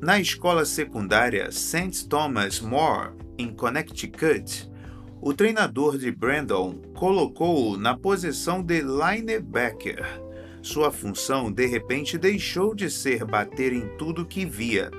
Na 0.01 0.19
escola 0.19 0.65
secundária 0.65 1.53
St. 1.53 2.09
Thomas 2.09 2.59
More, 2.59 3.11
em 3.37 3.53
Connecticut, 3.53 4.75
o 5.21 5.33
treinador 5.33 5.99
de 5.99 6.11
Brandon 6.11 6.75
colocou-o 6.95 7.77
na 7.77 7.97
posição 7.97 8.63
de 8.63 8.81
linebacker. 8.83 10.05
Sua 10.63 10.91
função 10.91 11.51
de 11.51 11.67
repente 11.67 12.19
deixou 12.19 12.75
de 12.75 12.91
ser 12.91 13.25
bater 13.25 13.73
em 13.73 13.89
tudo 13.97 14.27
que 14.27 14.45
via. 14.45 14.91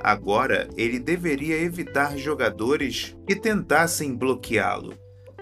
Agora 0.00 0.68
ele 0.76 0.98
deveria 0.98 1.60
evitar 1.60 2.16
jogadores 2.16 3.16
que 3.26 3.34
tentassem 3.34 4.14
bloqueá-lo, 4.14 4.94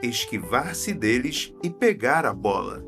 esquivar-se 0.02 0.92
deles 0.92 1.52
e 1.62 1.68
pegar 1.68 2.24
a 2.24 2.32
bola. 2.32 2.82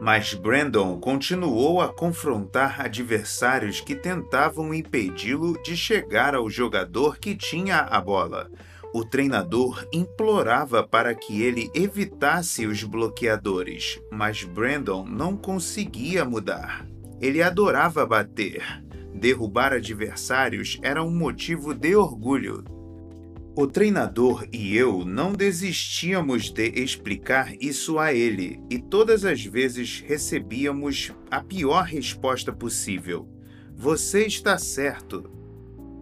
Mas 0.00 0.34
Brandon 0.34 0.98
continuou 0.98 1.80
a 1.80 1.92
confrontar 1.92 2.80
adversários 2.80 3.80
que 3.80 3.94
tentavam 3.94 4.74
impedi-lo 4.74 5.60
de 5.62 5.76
chegar 5.76 6.34
ao 6.34 6.50
jogador 6.50 7.18
que 7.18 7.36
tinha 7.36 7.78
a 7.78 8.00
bola. 8.00 8.50
O 8.94 9.04
treinador 9.04 9.86
implorava 9.90 10.86
para 10.86 11.14
que 11.14 11.40
ele 11.40 11.70
evitasse 11.74 12.66
os 12.66 12.84
bloqueadores, 12.84 13.98
mas 14.10 14.44
Brandon 14.44 15.06
não 15.06 15.34
conseguia 15.34 16.26
mudar. 16.26 16.86
Ele 17.18 17.42
adorava 17.42 18.04
bater. 18.04 18.62
Derrubar 19.14 19.72
adversários 19.72 20.78
era 20.82 21.02
um 21.02 21.10
motivo 21.10 21.72
de 21.72 21.96
orgulho. 21.96 22.64
O 23.54 23.66
treinador 23.66 24.46
e 24.52 24.76
eu 24.76 25.04
não 25.04 25.32
desistíamos 25.32 26.50
de 26.50 26.68
explicar 26.68 27.54
isso 27.60 27.98
a 27.98 28.12
ele, 28.12 28.58
e 28.70 28.78
todas 28.78 29.24
as 29.24 29.44
vezes 29.44 30.00
recebíamos 30.00 31.12
a 31.30 31.42
pior 31.42 31.84
resposta 31.84 32.52
possível: 32.52 33.28
Você 33.74 34.26
está 34.26 34.58
certo. 34.58 35.30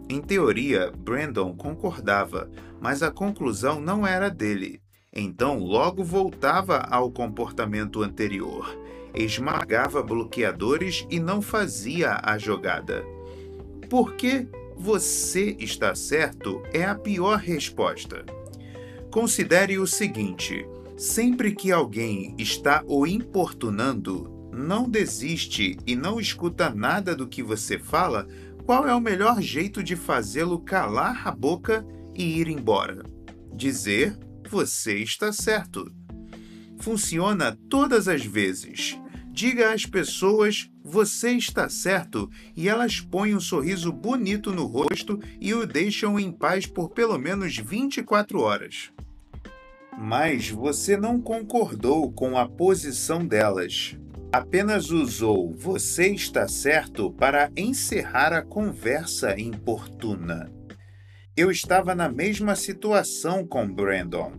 Em 0.08 0.20
teoria, 0.20 0.92
Brandon 0.96 1.54
concordava, 1.54 2.50
mas 2.80 3.02
a 3.02 3.10
conclusão 3.10 3.80
não 3.80 4.06
era 4.06 4.30
dele. 4.30 4.80
Então, 5.12 5.58
logo 5.58 6.02
voltava 6.02 6.78
ao 6.78 7.10
comportamento 7.10 8.02
anterior, 8.02 8.78
esmagava 9.14 10.02
bloqueadores 10.02 11.06
e 11.10 11.18
não 11.18 11.42
fazia 11.42 12.20
a 12.22 12.38
jogada. 12.38 13.04
Por 13.88 14.14
que 14.14 14.48
você 14.80 15.54
está 15.58 15.94
certo 15.94 16.62
é 16.72 16.84
a 16.84 16.94
pior 16.94 17.38
resposta. 17.38 18.24
Considere 19.10 19.78
o 19.78 19.86
seguinte: 19.86 20.66
sempre 20.96 21.54
que 21.54 21.70
alguém 21.70 22.34
está 22.38 22.82
o 22.86 23.06
importunando, 23.06 24.30
não 24.50 24.88
desiste 24.88 25.76
e 25.86 25.94
não 25.94 26.18
escuta 26.18 26.70
nada 26.70 27.14
do 27.14 27.28
que 27.28 27.42
você 27.42 27.78
fala, 27.78 28.26
qual 28.64 28.88
é 28.88 28.94
o 28.94 29.00
melhor 29.00 29.42
jeito 29.42 29.82
de 29.82 29.94
fazê-lo 29.96 30.58
calar 30.58 31.28
a 31.28 31.30
boca 31.30 31.86
e 32.14 32.40
ir 32.40 32.48
embora? 32.48 33.04
Dizer 33.54 34.18
você 34.50 34.98
está 34.98 35.32
certo. 35.32 35.90
Funciona 36.80 37.56
todas 37.68 38.08
as 38.08 38.24
vezes. 38.24 38.98
Diga 39.30 39.72
às 39.72 39.86
pessoas 39.86 40.68
você 40.82 41.32
está 41.32 41.68
certo 41.68 42.28
e 42.56 42.68
elas 42.68 43.00
põem 43.00 43.34
um 43.34 43.40
sorriso 43.40 43.92
bonito 43.92 44.52
no 44.52 44.66
rosto 44.66 45.20
e 45.40 45.54
o 45.54 45.66
deixam 45.66 46.18
em 46.18 46.32
paz 46.32 46.66
por 46.66 46.90
pelo 46.90 47.16
menos 47.16 47.56
24 47.56 48.40
horas. 48.40 48.90
Mas 49.96 50.48
você 50.48 50.96
não 50.96 51.20
concordou 51.20 52.10
com 52.10 52.36
a 52.36 52.48
posição 52.48 53.24
delas. 53.24 53.96
Apenas 54.32 54.90
usou 54.90 55.54
você 55.54 56.08
está 56.08 56.48
certo 56.48 57.12
para 57.12 57.50
encerrar 57.56 58.32
a 58.32 58.42
conversa 58.42 59.38
importuna. 59.38 60.59
Eu 61.40 61.50
estava 61.50 61.94
na 61.94 62.06
mesma 62.06 62.54
situação 62.54 63.46
com 63.46 63.66
Brandon. 63.66 64.32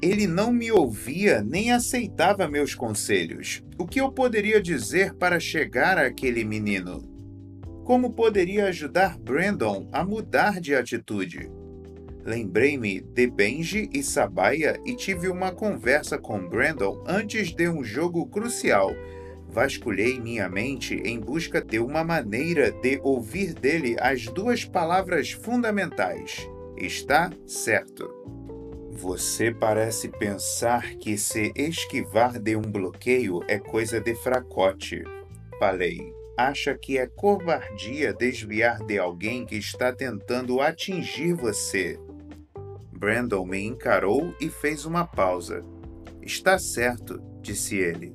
Ele 0.00 0.28
não 0.28 0.52
me 0.52 0.70
ouvia 0.70 1.42
nem 1.42 1.72
aceitava 1.72 2.46
meus 2.46 2.72
conselhos. 2.72 3.64
O 3.76 3.84
que 3.84 4.00
eu 4.00 4.12
poderia 4.12 4.62
dizer 4.62 5.14
para 5.14 5.40
chegar 5.40 5.98
àquele 5.98 6.44
menino? 6.44 7.02
Como 7.82 8.12
poderia 8.12 8.66
ajudar 8.66 9.18
Brandon 9.18 9.88
a 9.90 10.04
mudar 10.04 10.60
de 10.60 10.72
atitude? 10.72 11.50
Lembrei-me 12.24 13.00
de 13.00 13.26
Benji 13.26 13.90
e 13.92 14.00
Sabaya 14.00 14.78
e 14.86 14.94
tive 14.94 15.26
uma 15.26 15.50
conversa 15.50 16.16
com 16.16 16.48
Brandon 16.48 17.02
antes 17.08 17.52
de 17.52 17.68
um 17.68 17.82
jogo 17.82 18.24
crucial. 18.26 18.92
Vasculhei 19.54 20.18
minha 20.18 20.48
mente 20.48 20.96
em 21.04 21.20
busca 21.20 21.62
de 21.62 21.78
uma 21.78 22.02
maneira 22.02 22.72
de 22.72 22.98
ouvir 23.04 23.54
dele 23.54 23.94
as 24.00 24.24
duas 24.24 24.64
palavras 24.64 25.30
fundamentais: 25.30 26.50
está 26.76 27.30
certo. 27.46 28.12
Você 28.90 29.54
parece 29.54 30.08
pensar 30.08 30.96
que 30.96 31.16
se 31.16 31.52
esquivar 31.54 32.40
de 32.40 32.56
um 32.56 32.62
bloqueio 32.62 33.42
é 33.46 33.56
coisa 33.56 34.00
de 34.00 34.16
fracote. 34.16 35.04
Falei. 35.60 36.12
Acha 36.36 36.76
que 36.76 36.98
é 36.98 37.06
covardia 37.06 38.12
desviar 38.12 38.84
de 38.84 38.98
alguém 38.98 39.46
que 39.46 39.54
está 39.54 39.92
tentando 39.92 40.60
atingir 40.60 41.32
você. 41.32 41.96
Brandon 42.90 43.46
me 43.46 43.64
encarou 43.64 44.34
e 44.40 44.48
fez 44.48 44.84
uma 44.84 45.06
pausa. 45.06 45.64
Está 46.20 46.58
certo, 46.58 47.22
disse 47.40 47.76
ele. 47.76 48.13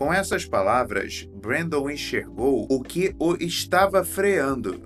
Com 0.00 0.10
essas 0.10 0.46
palavras, 0.46 1.28
Brandon 1.30 1.90
enxergou 1.90 2.66
o 2.70 2.82
que 2.82 3.14
o 3.18 3.34
estava 3.34 4.02
freando. 4.02 4.80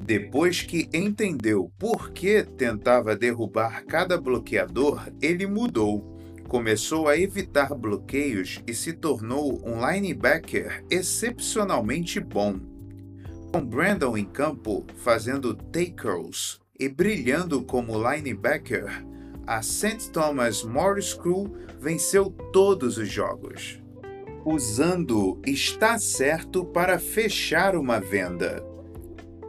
Depois 0.00 0.62
que 0.62 0.88
entendeu 0.94 1.72
por 1.76 2.12
que 2.12 2.44
tentava 2.44 3.16
derrubar 3.16 3.84
cada 3.86 4.16
bloqueador, 4.16 5.08
ele 5.20 5.48
mudou. 5.48 6.16
Começou 6.46 7.08
a 7.08 7.18
evitar 7.18 7.74
bloqueios 7.74 8.62
e 8.68 8.72
se 8.72 8.92
tornou 8.92 9.60
um 9.66 9.84
linebacker 9.84 10.84
excepcionalmente 10.88 12.20
bom. 12.20 12.60
Com 13.52 13.66
Brandon 13.66 14.16
em 14.16 14.26
campo, 14.26 14.86
fazendo 14.98 15.54
tackles 15.54 16.60
e 16.78 16.88
brilhando 16.88 17.64
como 17.64 17.98
linebacker, 17.98 19.04
a 19.44 19.60
St. 19.60 20.08
Thomas 20.12 20.62
More 20.62 21.02
School 21.02 21.52
venceu 21.80 22.30
todos 22.52 22.96
os 22.96 23.08
jogos. 23.08 23.84
Usando 24.48 25.42
está 25.44 25.98
certo 25.98 26.64
para 26.64 27.00
fechar 27.00 27.74
uma 27.74 27.98
venda. 27.98 28.64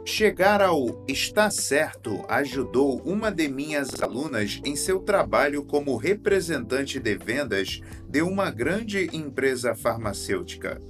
Chegar 0.04 0.60
ao 0.60 1.04
está 1.06 1.50
certo 1.50 2.24
ajudou 2.28 3.00
uma 3.04 3.30
de 3.30 3.46
minhas 3.46 4.02
alunas 4.02 4.60
em 4.64 4.74
seu 4.74 4.98
trabalho 4.98 5.62
como 5.62 5.96
representante 5.96 6.98
de 6.98 7.16
vendas 7.16 7.80
de 8.08 8.22
uma 8.22 8.50
grande 8.50 9.08
empresa 9.12 9.72
farmacêutica. 9.72 10.82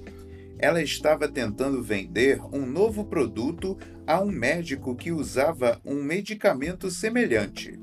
Ela 0.57 0.81
estava 0.81 1.27
tentando 1.27 1.83
vender 1.83 2.41
um 2.51 2.65
novo 2.65 3.05
produto 3.05 3.77
a 4.07 4.19
um 4.19 4.31
médico 4.31 4.95
que 4.95 5.11
usava 5.11 5.79
um 5.85 6.01
medicamento 6.01 6.89
semelhante. 6.89 7.79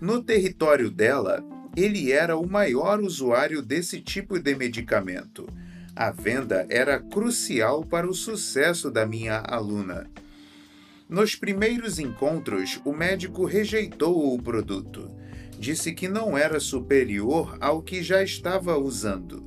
No 0.00 0.22
território 0.22 0.90
dela, 0.90 1.44
ele 1.76 2.12
era 2.12 2.36
o 2.36 2.46
maior 2.46 3.00
usuário 3.00 3.60
desse 3.60 4.00
tipo 4.00 4.38
de 4.38 4.54
medicamento. 4.54 5.48
A 5.96 6.10
venda 6.10 6.66
era 6.68 6.98
crucial 6.98 7.84
para 7.84 8.08
o 8.08 8.14
sucesso 8.14 8.90
da 8.90 9.06
minha 9.06 9.38
aluna. 9.38 10.10
Nos 11.08 11.34
primeiros 11.34 11.98
encontros, 11.98 12.80
o 12.84 12.92
médico 12.92 13.44
rejeitou 13.44 14.34
o 14.34 14.42
produto. 14.42 15.08
Disse 15.58 15.92
que 15.92 16.08
não 16.08 16.36
era 16.36 16.58
superior 16.58 17.56
ao 17.60 17.82
que 17.82 18.02
já 18.02 18.22
estava 18.22 18.76
usando. 18.76 19.44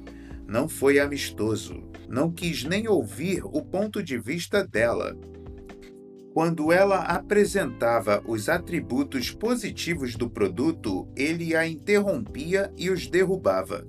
Não 0.47 0.69
foi 0.69 0.99
amistoso. 0.99 1.83
Não 2.07 2.31
quis 2.31 2.63
nem 2.63 2.87
ouvir 2.87 3.41
o 3.43 3.61
ponto 3.61 4.01
de 4.01 4.17
vista 4.17 4.65
dela. 4.65 5.17
Quando 6.37 6.71
ela 6.71 6.99
apresentava 6.99 8.21
os 8.27 8.47
atributos 8.47 9.31
positivos 9.31 10.15
do 10.15 10.29
produto, 10.29 11.11
ele 11.15 11.55
a 11.55 11.67
interrompia 11.67 12.71
e 12.77 12.91
os 12.91 13.07
derrubava. 13.07 13.87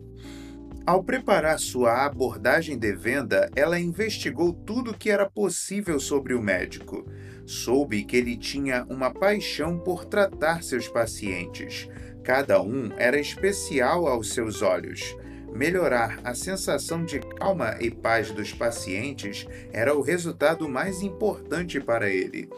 Ao 0.87 1.05
preparar 1.05 1.59
sua 1.59 2.07
abordagem 2.07 2.79
de 2.79 2.91
venda, 2.97 3.51
ela 3.55 3.79
investigou 3.79 4.55
tudo 4.55 4.93
o 4.93 4.97
que 4.97 5.11
era 5.11 5.29
possível 5.29 6.01
sobre 6.01 6.33
o 6.33 6.41
médico. 6.41 7.07
Soube 7.45 8.03
que 8.03 8.17
ele 8.17 8.35
tinha 8.35 8.87
uma 8.89 9.11
paixão 9.11 9.79
por 9.79 10.07
tratar 10.07 10.63
seus 10.63 10.89
pacientes. 10.89 11.87
Cada 12.25 12.63
um 12.63 12.91
era 12.97 13.21
especial 13.21 14.07
aos 14.07 14.33
seus 14.33 14.63
olhos. 14.63 15.15
Melhorar 15.55 16.21
a 16.23 16.35
sensação 16.35 17.05
de 17.05 17.19
calma 17.19 17.77
e 17.81 17.91
paz 17.91 18.31
dos 18.31 18.53
pacientes 18.53 19.47
era 19.73 19.95
o 19.97 20.01
resultado 20.01 20.69
mais 20.69 21.03
importante 21.03 21.81
para 21.81 22.09
ele. 22.09 22.49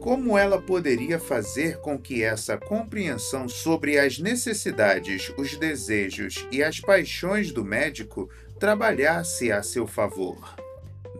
Como 0.00 0.38
ela 0.38 0.60
poderia 0.60 1.18
fazer 1.18 1.78
com 1.80 1.98
que 1.98 2.22
essa 2.22 2.56
compreensão 2.56 3.46
sobre 3.46 3.98
as 3.98 4.18
necessidades, 4.18 5.30
os 5.36 5.56
desejos 5.56 6.46
e 6.50 6.62
as 6.62 6.80
paixões 6.80 7.52
do 7.52 7.62
médico 7.62 8.30
trabalhasse 8.58 9.52
a 9.52 9.62
seu 9.62 9.86
favor? 9.86 10.56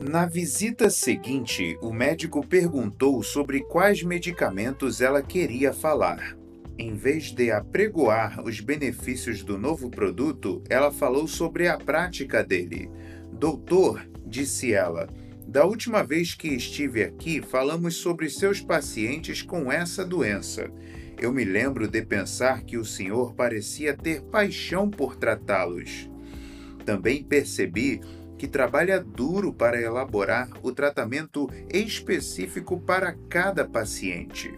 Na 0.00 0.24
visita 0.24 0.88
seguinte, 0.88 1.76
o 1.82 1.92
médico 1.92 2.46
perguntou 2.46 3.22
sobre 3.22 3.60
quais 3.60 4.02
medicamentos 4.02 5.02
ela 5.02 5.22
queria 5.22 5.74
falar. 5.74 6.39
Em 6.78 6.94
vez 6.94 7.32
de 7.32 7.50
apregoar 7.50 8.42
os 8.44 8.60
benefícios 8.60 9.42
do 9.42 9.58
novo 9.58 9.90
produto, 9.90 10.62
ela 10.68 10.90
falou 10.90 11.26
sobre 11.26 11.68
a 11.68 11.76
prática 11.76 12.42
dele. 12.42 12.90
Doutor, 13.32 14.08
disse 14.26 14.72
ela, 14.72 15.08
da 15.46 15.64
última 15.64 16.02
vez 16.02 16.34
que 16.34 16.48
estive 16.48 17.02
aqui, 17.02 17.42
falamos 17.42 17.96
sobre 17.96 18.30
seus 18.30 18.60
pacientes 18.60 19.42
com 19.42 19.70
essa 19.70 20.04
doença. 20.04 20.70
Eu 21.18 21.32
me 21.32 21.44
lembro 21.44 21.88
de 21.88 22.02
pensar 22.02 22.62
que 22.62 22.78
o 22.78 22.84
senhor 22.84 23.34
parecia 23.34 23.96
ter 23.96 24.22
paixão 24.22 24.88
por 24.88 25.16
tratá-los. 25.16 26.08
Também 26.86 27.22
percebi 27.22 28.00
que 28.38 28.48
trabalha 28.48 28.98
duro 28.98 29.52
para 29.52 29.78
elaborar 29.78 30.48
o 30.62 30.72
tratamento 30.72 31.50
específico 31.68 32.80
para 32.80 33.12
cada 33.28 33.66
paciente. 33.66 34.56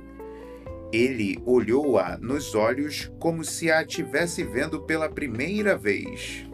Ele 0.92 1.40
olhou-a 1.46 2.18
nos 2.18 2.54
olhos 2.54 3.10
como 3.18 3.44
se 3.44 3.70
a 3.70 3.82
estivesse 3.82 4.44
vendo 4.44 4.82
pela 4.82 5.08
primeira 5.08 5.76
vez. 5.76 6.46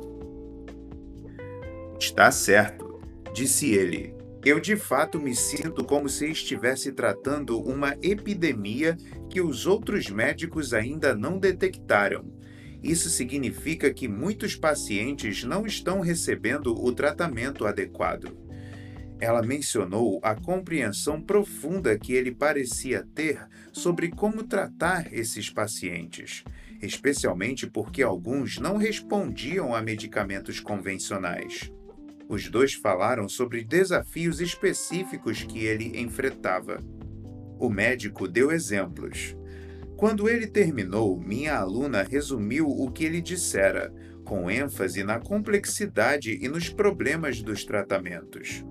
Está 1.99 2.31
certo, 2.31 3.01
disse 3.35 3.73
ele. 3.73 4.15
Eu 4.45 4.61
de 4.61 4.77
fato 4.77 5.21
me 5.21 5.35
sinto 5.35 5.85
como 5.85 6.09
se 6.09 6.31
estivesse 6.31 6.93
tratando 6.93 7.61
uma 7.61 7.97
epidemia 8.01 8.97
que 9.29 9.41
os 9.41 9.67
outros 9.67 10.09
médicos 10.09 10.73
ainda 10.73 11.15
não 11.15 11.39
detectaram. 11.39 12.33
Isso 12.81 13.11
significa 13.11 13.93
que 13.93 14.07
muitos 14.07 14.55
pacientes 14.55 15.43
não 15.43 15.67
estão 15.67 16.01
recebendo 16.01 16.73
o 16.73 16.93
tratamento 16.93 17.67
adequado. 17.67 18.48
Ela 19.21 19.43
mencionou 19.43 20.21
a 20.23 20.35
compreensão 20.35 21.21
profunda 21.21 21.99
que 21.99 22.13
ele 22.13 22.31
parecia 22.31 23.05
ter 23.15 23.47
sobre 23.73 24.09
como 24.09 24.45
tratar 24.45 25.13
esses 25.13 25.51
pacientes, 25.51 26.45
especialmente 26.81 27.67
porque 27.67 28.03
alguns 28.03 28.59
não 28.59 28.77
respondiam 28.77 29.75
a 29.75 29.83
medicamentos 29.83 30.61
convencionais. 30.61 31.73
Os 32.29 32.49
dois 32.49 32.75
falaram 32.75 33.29
sobre 33.29 33.65
desafios 33.65 34.41
específicos 34.41 35.43
que 35.43 35.65
ele 35.65 35.99
enfrentava. 35.99 36.81
O 37.59 37.69
médico 37.69 38.29
deu 38.29 38.53
exemplos. 38.53 39.35
Quando 39.97 40.29
ele 40.29 40.47
terminou, 40.47 41.19
minha 41.19 41.57
aluna 41.57 42.05
resumiu 42.05 42.69
o 42.69 42.89
que 42.93 43.05
ele 43.05 43.21
dissera, 43.21 43.93
com 44.25 44.49
ênfase 44.49 45.03
na 45.03 45.19
complexidade 45.19 46.39
e 46.41 46.47
nos 46.47 46.69
problemas 46.69 47.43
dos 47.43 47.65
tratamentos. 47.65 48.63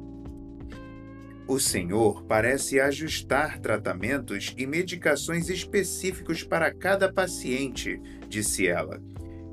O 1.48 1.60
Senhor 1.60 2.24
parece 2.26 2.78
ajustar 2.78 3.58
tratamentos 3.60 4.54
e 4.58 4.68
medicações 4.68 5.48
específicos 5.50 6.44
para 6.44 6.74
cada 6.74 7.12
paciente, 7.12 8.02
disse 8.28 8.68
ela. 8.68 9.02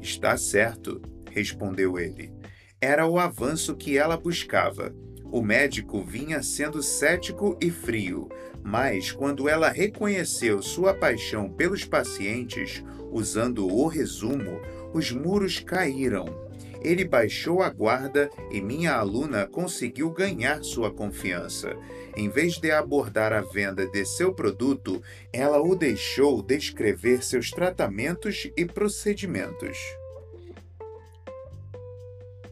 Está 0.00 0.36
certo, 0.36 1.00
respondeu 1.30 1.96
ele. 1.96 2.32
Era 2.80 3.06
o 3.06 3.16
avanço 3.16 3.76
que 3.76 3.96
ela 3.96 4.16
buscava. 4.16 4.92
O 5.30 5.40
médico 5.40 6.02
vinha 6.02 6.42
sendo 6.42 6.82
cético 6.82 7.56
e 7.62 7.70
frio, 7.70 8.28
mas 8.60 9.12
quando 9.12 9.48
ela 9.48 9.68
reconheceu 9.68 10.60
sua 10.62 10.92
paixão 10.94 11.48
pelos 11.48 11.84
pacientes, 11.84 12.82
usando 13.12 13.68
o 13.68 13.86
resumo, 13.86 14.60
os 14.92 15.12
muros 15.12 15.60
caíram 15.60 16.43
ele 16.84 17.04
baixou 17.04 17.62
a 17.62 17.70
guarda 17.70 18.30
e 18.52 18.60
minha 18.60 18.94
aluna 18.94 19.46
conseguiu 19.46 20.10
ganhar 20.10 20.62
sua 20.62 20.92
confiança. 20.92 21.74
Em 22.16 22.28
vez 22.28 22.58
de 22.58 22.70
abordar 22.70 23.32
a 23.32 23.40
venda 23.40 23.86
de 23.86 24.04
seu 24.04 24.32
produto, 24.32 25.02
ela 25.32 25.60
o 25.60 25.74
deixou 25.74 26.42
descrever 26.42 27.24
seus 27.24 27.50
tratamentos 27.50 28.50
e 28.56 28.64
procedimentos. 28.64 29.78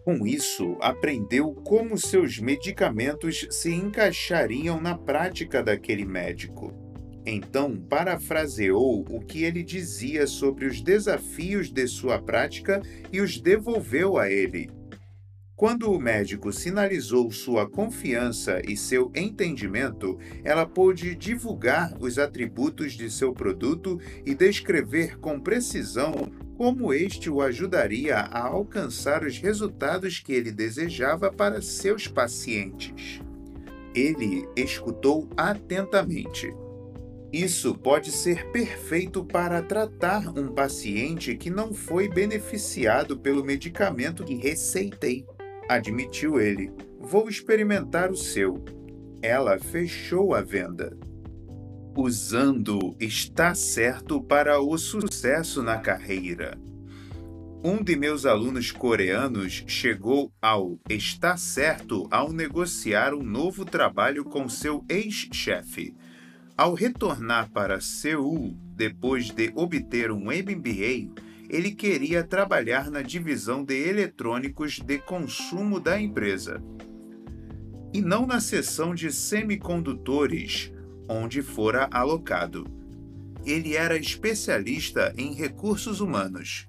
Com 0.04 0.26
isso, 0.26 0.76
aprendeu 0.80 1.54
como 1.64 1.96
seus 1.96 2.38
medicamentos 2.40 3.46
se 3.50 3.72
encaixariam 3.72 4.80
na 4.80 4.98
prática 4.98 5.62
daquele 5.62 6.04
médico. 6.04 6.81
Então, 7.24 7.76
parafraseou 7.76 9.04
o 9.08 9.20
que 9.20 9.44
ele 9.44 9.62
dizia 9.62 10.26
sobre 10.26 10.66
os 10.66 10.80
desafios 10.80 11.70
de 11.70 11.86
sua 11.86 12.20
prática 12.20 12.82
e 13.12 13.20
os 13.20 13.38
devolveu 13.38 14.18
a 14.18 14.28
ele. 14.28 14.68
Quando 15.54 15.92
o 15.92 16.00
médico 16.00 16.52
sinalizou 16.52 17.30
sua 17.30 17.70
confiança 17.70 18.60
e 18.66 18.76
seu 18.76 19.12
entendimento, 19.14 20.18
ela 20.42 20.66
pôde 20.66 21.14
divulgar 21.14 21.96
os 22.00 22.18
atributos 22.18 22.94
de 22.94 23.08
seu 23.08 23.32
produto 23.32 24.00
e 24.26 24.34
descrever 24.34 25.18
com 25.20 25.38
precisão 25.38 26.32
como 26.56 26.92
este 26.92 27.30
o 27.30 27.40
ajudaria 27.40 28.16
a 28.16 28.48
alcançar 28.48 29.22
os 29.22 29.38
resultados 29.38 30.18
que 30.18 30.32
ele 30.32 30.50
desejava 30.50 31.30
para 31.30 31.62
seus 31.62 32.08
pacientes. 32.08 33.20
Ele 33.94 34.48
escutou 34.56 35.28
atentamente 35.36 36.52
isso 37.32 37.74
pode 37.74 38.12
ser 38.12 38.50
perfeito 38.50 39.24
para 39.24 39.62
tratar 39.62 40.28
um 40.38 40.48
paciente 40.48 41.34
que 41.34 41.48
não 41.48 41.72
foi 41.72 42.06
beneficiado 42.06 43.18
pelo 43.18 43.42
medicamento 43.42 44.22
que 44.22 44.34
receitei, 44.34 45.24
admitiu 45.66 46.38
ele. 46.38 46.70
Vou 47.00 47.30
experimentar 47.30 48.10
o 48.10 48.16
seu. 48.16 48.62
Ela 49.22 49.58
fechou 49.58 50.34
a 50.34 50.42
venda. 50.42 50.94
Usando 51.96 52.94
está 53.00 53.54
certo 53.54 54.20
para 54.22 54.60
o 54.60 54.76
sucesso 54.76 55.62
na 55.62 55.78
carreira. 55.78 56.58
Um 57.64 57.82
de 57.82 57.96
meus 57.96 58.26
alunos 58.26 58.72
coreanos 58.72 59.64
chegou 59.66 60.32
ao 60.42 60.78
está 60.88 61.36
certo 61.36 62.08
ao 62.10 62.32
negociar 62.32 63.14
um 63.14 63.22
novo 63.22 63.64
trabalho 63.64 64.24
com 64.24 64.48
seu 64.48 64.84
ex-chefe. 64.88 65.94
Ao 66.56 66.74
retornar 66.74 67.50
para 67.50 67.80
Seul 67.80 68.54
depois 68.76 69.30
de 69.30 69.50
obter 69.54 70.10
um 70.10 70.24
MBA, 70.24 71.10
ele 71.48 71.72
queria 71.72 72.22
trabalhar 72.22 72.90
na 72.90 73.00
divisão 73.02 73.64
de 73.64 73.74
eletrônicos 73.74 74.78
de 74.78 74.98
consumo 74.98 75.80
da 75.80 76.00
empresa 76.00 76.62
e 77.92 78.00
não 78.00 78.26
na 78.26 78.40
seção 78.40 78.94
de 78.94 79.12
semicondutores, 79.12 80.72
onde 81.08 81.42
fora 81.42 81.88
alocado. 81.90 82.66
Ele 83.44 83.74
era 83.76 83.96
especialista 83.96 85.12
em 85.16 85.34
recursos 85.34 86.00
humanos 86.00 86.68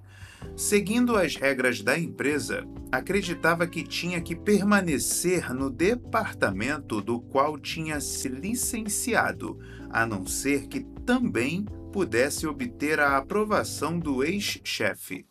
Seguindo 0.55 1.15
as 1.15 1.35
regras 1.35 1.81
da 1.81 1.97
empresa, 1.97 2.63
acreditava 2.91 3.65
que 3.65 3.83
tinha 3.83 4.21
que 4.21 4.35
permanecer 4.35 5.53
no 5.53 5.69
departamento 5.69 7.01
do 7.01 7.19
qual 7.19 7.57
tinha 7.57 7.99
se 7.99 8.29
licenciado, 8.29 9.57
a 9.89 10.05
não 10.05 10.25
ser 10.25 10.67
que 10.67 10.81
também 11.05 11.65
pudesse 11.91 12.45
obter 12.45 12.99
a 12.99 13.17
aprovação 13.17 13.97
do 13.97 14.23
ex-chefe. 14.23 15.25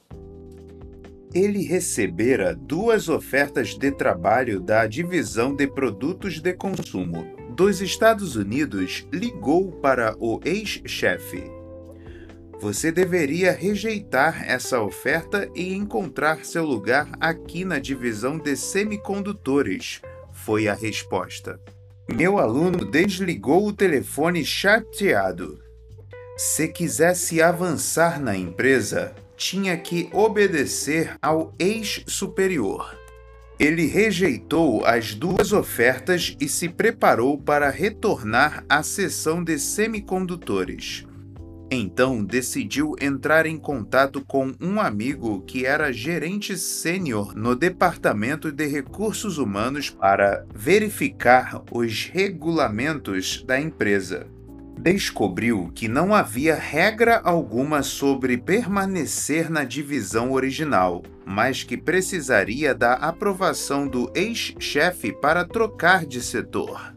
Ele 1.33 1.63
recebera 1.63 2.55
duas 2.55 3.09
ofertas 3.09 3.77
de 3.79 3.91
trabalho 3.91 4.61
da 4.61 4.87
Divisão 4.87 5.55
de 5.55 5.67
Produtos 5.67 6.41
de 6.41 6.53
Consumo 6.53 7.25
dos 7.57 7.81
Estados 7.81 8.37
Unidos. 8.37 9.07
Ligou 9.13 9.73
para 9.73 10.15
o 10.19 10.41
ex-chefe 10.45 11.62
você 12.63 12.93
deveria 12.93 13.51
rejeitar 13.51 14.49
essa 14.49 14.81
oferta 14.81 15.51
e 15.53 15.75
encontrar 15.75 16.45
seu 16.45 16.65
lugar 16.65 17.11
aqui 17.21 17.65
na 17.65 17.81
divisão 17.81 18.39
de 18.39 18.57
semicondutores, 18.57 20.01
foi 20.33 20.69
a 20.69 20.73
resposta. 20.73 21.61
Meu 22.09 22.39
aluno 22.39 22.85
desligou 22.85 23.67
o 23.67 23.73
telefone 23.73 24.45
chateado. 24.45 25.59
Se 26.37 26.69
quisesse 26.69 27.43
avançar 27.43 28.21
na 28.21 28.37
empresa, 28.37 29.13
tinha 29.37 29.77
que 29.77 30.09
obedecer 30.13 31.17
ao 31.21 31.53
ex-superior. 31.59 32.97
Ele 33.59 33.87
rejeitou 33.87 34.85
as 34.85 35.17
duas 35.17 35.53
ofertas 35.53 36.37
e 36.41 36.49
se 36.49 36.69
preparou 36.69 37.37
para 37.37 37.71
retornar 37.71 38.65
à 38.69 38.85
seção 38.85 39.43
de 39.43 39.59
semicondutores. 39.59 41.05
Então 41.75 42.23
decidiu 42.23 42.95
entrar 43.01 43.47
em 43.47 43.57
contato 43.57 44.23
com 44.27 44.53
um 44.61 44.79
amigo 44.79 45.41
que 45.47 45.65
era 45.65 45.91
gerente 45.91 46.55
sênior 46.59 47.35
no 47.35 47.57
Departamento 47.57 48.53
de 48.53 48.67
Recursos 48.67 49.39
Humanos 49.39 49.89
para 49.89 50.45
verificar 50.55 51.63
os 51.73 52.11
regulamentos 52.13 53.43
da 53.47 53.59
empresa. 53.59 54.27
Descobriu 54.79 55.73
que 55.75 55.89
não 55.89 56.15
havia 56.15 56.55
regra 56.55 57.23
alguma 57.25 57.83
sobre 57.83 58.37
permanecer 58.37 59.51
na 59.51 59.65
divisão 59.65 60.33
original, 60.33 61.03
mas 61.25 61.63
que 61.63 61.79
precisaria 61.79 62.75
da 62.75 62.93
aprovação 62.93 63.89
do 63.89 64.13
ex-chefe 64.15 65.11
para 65.11 65.43
trocar 65.43 66.05
de 66.05 66.21
setor. 66.21 66.95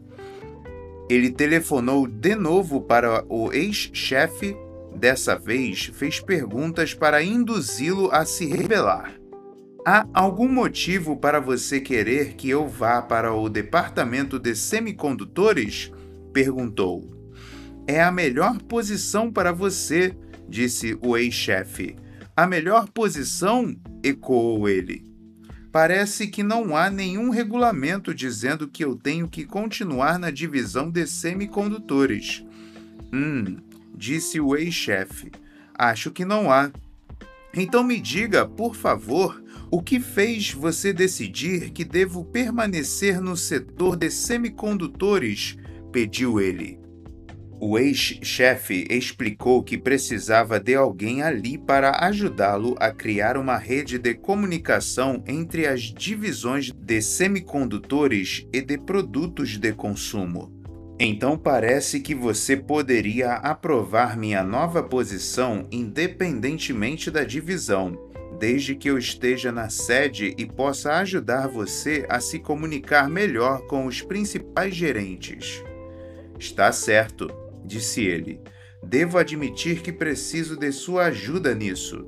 Ele 1.08 1.30
telefonou 1.30 2.06
de 2.06 2.34
novo 2.34 2.82
para 2.82 3.24
o 3.26 3.50
ex-chefe 3.54 4.54
Dessa 4.96 5.36
vez, 5.36 5.90
fez 5.92 6.20
perguntas 6.20 6.94
para 6.94 7.22
induzi-lo 7.22 8.10
a 8.10 8.24
se 8.24 8.46
rebelar. 8.46 9.12
Há 9.86 10.06
algum 10.14 10.48
motivo 10.48 11.16
para 11.16 11.38
você 11.38 11.80
querer 11.80 12.32
que 12.34 12.48
eu 12.48 12.66
vá 12.66 13.02
para 13.02 13.32
o 13.32 13.48
departamento 13.48 14.38
de 14.38 14.56
semicondutores? 14.56 15.92
perguntou. 16.32 17.08
É 17.86 18.02
a 18.02 18.10
melhor 18.10 18.58
posição 18.62 19.30
para 19.30 19.52
você, 19.52 20.16
disse 20.48 20.98
o 21.02 21.16
ex-chefe. 21.16 21.94
A 22.34 22.46
melhor 22.46 22.88
posição? 22.88 23.76
ecoou 24.02 24.68
ele. 24.68 25.04
Parece 25.70 26.26
que 26.28 26.42
não 26.42 26.74
há 26.74 26.88
nenhum 26.88 27.28
regulamento 27.28 28.14
dizendo 28.14 28.66
que 28.66 28.82
eu 28.82 28.96
tenho 28.96 29.28
que 29.28 29.44
continuar 29.44 30.18
na 30.18 30.30
divisão 30.30 30.90
de 30.90 31.06
semicondutores. 31.06 32.44
Hum, 33.12 33.58
disse 33.94 34.40
o 34.40 34.56
ex-chefe. 34.56 35.30
Acho 35.74 36.10
que 36.10 36.24
não 36.24 36.50
há. 36.50 36.70
Então 37.54 37.82
me 37.82 38.00
diga, 38.00 38.46
por 38.46 38.74
favor, 38.74 39.42
O 39.70 39.82
que 39.82 39.98
fez 39.98 40.52
você 40.52 40.92
decidir 40.92 41.70
que 41.70 41.84
devo 41.84 42.24
permanecer 42.24 43.20
no 43.20 43.36
setor 43.36 43.96
de 43.96 44.10
semicondutores? 44.10 45.56
pediu 45.92 46.40
ele. 46.40 46.78
O 47.58 47.78
ex-chefe 47.78 48.86
explicou 48.90 49.62
que 49.62 49.78
precisava 49.78 50.60
de 50.60 50.74
alguém 50.74 51.22
ali 51.22 51.56
para 51.56 52.04
ajudá-lo 52.04 52.76
a 52.78 52.92
criar 52.92 53.38
uma 53.38 53.56
rede 53.56 53.98
de 53.98 54.14
comunicação 54.14 55.24
entre 55.26 55.66
as 55.66 55.82
divisões 55.82 56.70
de 56.70 57.00
semicondutores 57.00 58.46
e 58.52 58.60
de 58.60 58.76
produtos 58.76 59.56
de 59.56 59.72
consumo. 59.72 60.55
Então 60.98 61.36
parece 61.36 62.00
que 62.00 62.14
você 62.14 62.56
poderia 62.56 63.34
aprovar 63.34 64.16
minha 64.16 64.42
nova 64.42 64.82
posição 64.82 65.66
independentemente 65.70 67.10
da 67.10 67.22
divisão, 67.22 68.10
desde 68.38 68.74
que 68.74 68.88
eu 68.88 68.96
esteja 68.96 69.52
na 69.52 69.68
sede 69.68 70.34
e 70.38 70.46
possa 70.46 70.94
ajudar 70.94 71.48
você 71.48 72.06
a 72.08 72.18
se 72.20 72.38
comunicar 72.38 73.08
melhor 73.10 73.66
com 73.66 73.86
os 73.86 74.00
principais 74.00 74.74
gerentes. 74.74 75.62
Está 76.38 76.72
certo 76.72 77.46
disse 77.66 78.04
ele. 78.04 78.40
Devo 78.82 79.18
admitir 79.18 79.82
que 79.82 79.92
preciso 79.92 80.56
de 80.56 80.70
sua 80.70 81.06
ajuda 81.06 81.54
nisso. 81.54 82.06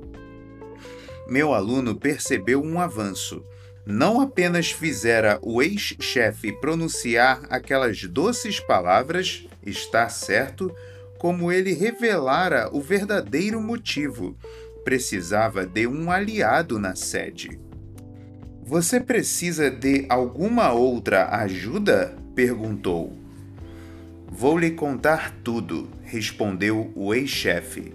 Meu 1.27 1.53
aluno 1.53 1.95
percebeu 1.95 2.63
um 2.63 2.79
avanço. 2.79 3.43
Não 3.85 4.21
apenas 4.21 4.71
fizera 4.71 5.39
o 5.41 5.61
ex-chefe 5.61 6.51
pronunciar 6.51 7.41
aquelas 7.49 8.03
doces 8.03 8.59
palavras, 8.59 9.47
está 9.65 10.07
certo, 10.09 10.73
como 11.17 11.51
ele 11.51 11.73
revelara 11.73 12.69
o 12.71 12.81
verdadeiro 12.81 13.61
motivo. 13.61 14.37
Precisava 14.83 15.65
de 15.65 15.87
um 15.87 16.11
aliado 16.11 16.79
na 16.79 16.95
sede. 16.95 17.59
Você 18.63 18.99
precisa 18.99 19.69
de 19.69 20.05
alguma 20.09 20.71
outra 20.71 21.35
ajuda? 21.37 22.15
perguntou. 22.35 23.17
Vou 24.27 24.57
lhe 24.57 24.71
contar 24.71 25.35
tudo, 25.43 25.89
respondeu 26.03 26.91
o 26.95 27.13
ex-chefe. 27.13 27.93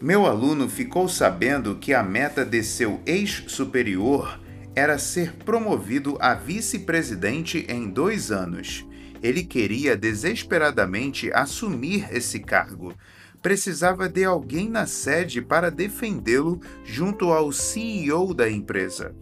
Meu 0.00 0.24
aluno 0.24 0.68
ficou 0.68 1.08
sabendo 1.08 1.76
que 1.76 1.92
a 1.92 2.02
meta 2.02 2.44
de 2.44 2.62
seu 2.62 3.00
ex-superior 3.04 4.39
era 4.80 4.98
ser 4.98 5.34
promovido 5.34 6.16
a 6.18 6.32
vice-presidente 6.32 7.66
em 7.68 7.90
dois 7.90 8.32
anos. 8.32 8.86
Ele 9.22 9.44
queria 9.44 9.94
desesperadamente 9.94 11.30
assumir 11.34 12.08
esse 12.10 12.40
cargo. 12.40 12.94
Precisava 13.42 14.08
de 14.08 14.24
alguém 14.24 14.70
na 14.70 14.86
sede 14.86 15.42
para 15.42 15.70
defendê-lo 15.70 16.58
junto 16.82 17.26
ao 17.26 17.52
CEO 17.52 18.32
da 18.32 18.50
empresa. 18.50 19.14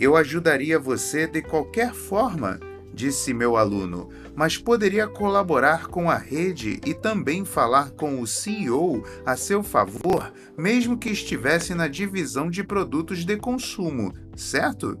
Eu 0.00 0.16
ajudaria 0.16 0.76
você 0.76 1.24
de 1.24 1.40
qualquer 1.40 1.94
forma, 1.94 2.58
disse 2.92 3.32
meu 3.32 3.56
aluno, 3.56 4.08
mas 4.34 4.58
poderia 4.58 5.06
colaborar 5.06 5.86
com 5.86 6.10
a 6.10 6.16
rede 6.16 6.80
e 6.84 6.94
também 6.94 7.44
falar 7.44 7.90
com 7.90 8.20
o 8.20 8.26
CEO 8.26 9.04
a 9.24 9.36
seu 9.36 9.62
favor, 9.62 10.32
mesmo 10.58 10.98
que 10.98 11.10
estivesse 11.10 11.74
na 11.74 11.86
divisão 11.86 12.50
de 12.50 12.64
produtos 12.64 13.24
de 13.24 13.36
consumo, 13.36 14.12
certo? 14.40 14.98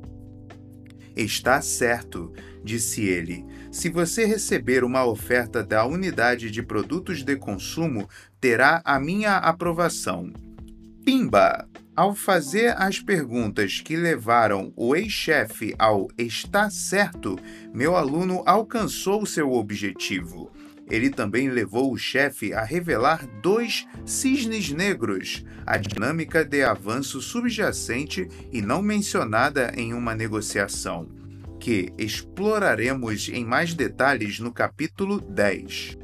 Está 1.16 1.60
certo, 1.60 2.32
disse 2.62 3.04
ele. 3.04 3.44
Se 3.72 3.88
você 3.88 4.24
receber 4.24 4.84
uma 4.84 5.04
oferta 5.04 5.62
da 5.62 5.84
unidade 5.84 6.50
de 6.50 6.62
produtos 6.62 7.22
de 7.22 7.36
consumo, 7.36 8.08
terá 8.40 8.80
a 8.84 8.98
minha 9.00 9.36
aprovação. 9.36 10.32
Pimba! 11.04 11.68
Ao 11.96 12.14
fazer 12.14 12.74
as 12.80 12.98
perguntas 12.98 13.80
que 13.80 13.96
levaram 13.96 14.72
o 14.76 14.96
ex-chefe 14.96 15.74
ao 15.78 16.08
está 16.16 16.70
certo, 16.70 17.36
meu 17.74 17.94
aluno 17.94 18.42
alcançou 18.46 19.26
seu 19.26 19.52
objetivo. 19.52 20.50
Ele 20.90 21.08
também 21.08 21.48
levou 21.48 21.92
o 21.92 21.96
chefe 21.96 22.52
a 22.52 22.64
revelar 22.64 23.26
dois 23.40 23.86
cisnes 24.04 24.70
negros, 24.72 25.44
a 25.64 25.76
dinâmica 25.76 26.44
de 26.44 26.62
avanço 26.62 27.20
subjacente 27.20 28.28
e 28.52 28.60
não 28.60 28.82
mencionada 28.82 29.72
em 29.76 29.94
uma 29.94 30.14
negociação, 30.14 31.08
que 31.60 31.92
exploraremos 31.96 33.28
em 33.28 33.44
mais 33.44 33.72
detalhes 33.72 34.40
no 34.40 34.52
capítulo 34.52 35.20
10. 35.20 35.96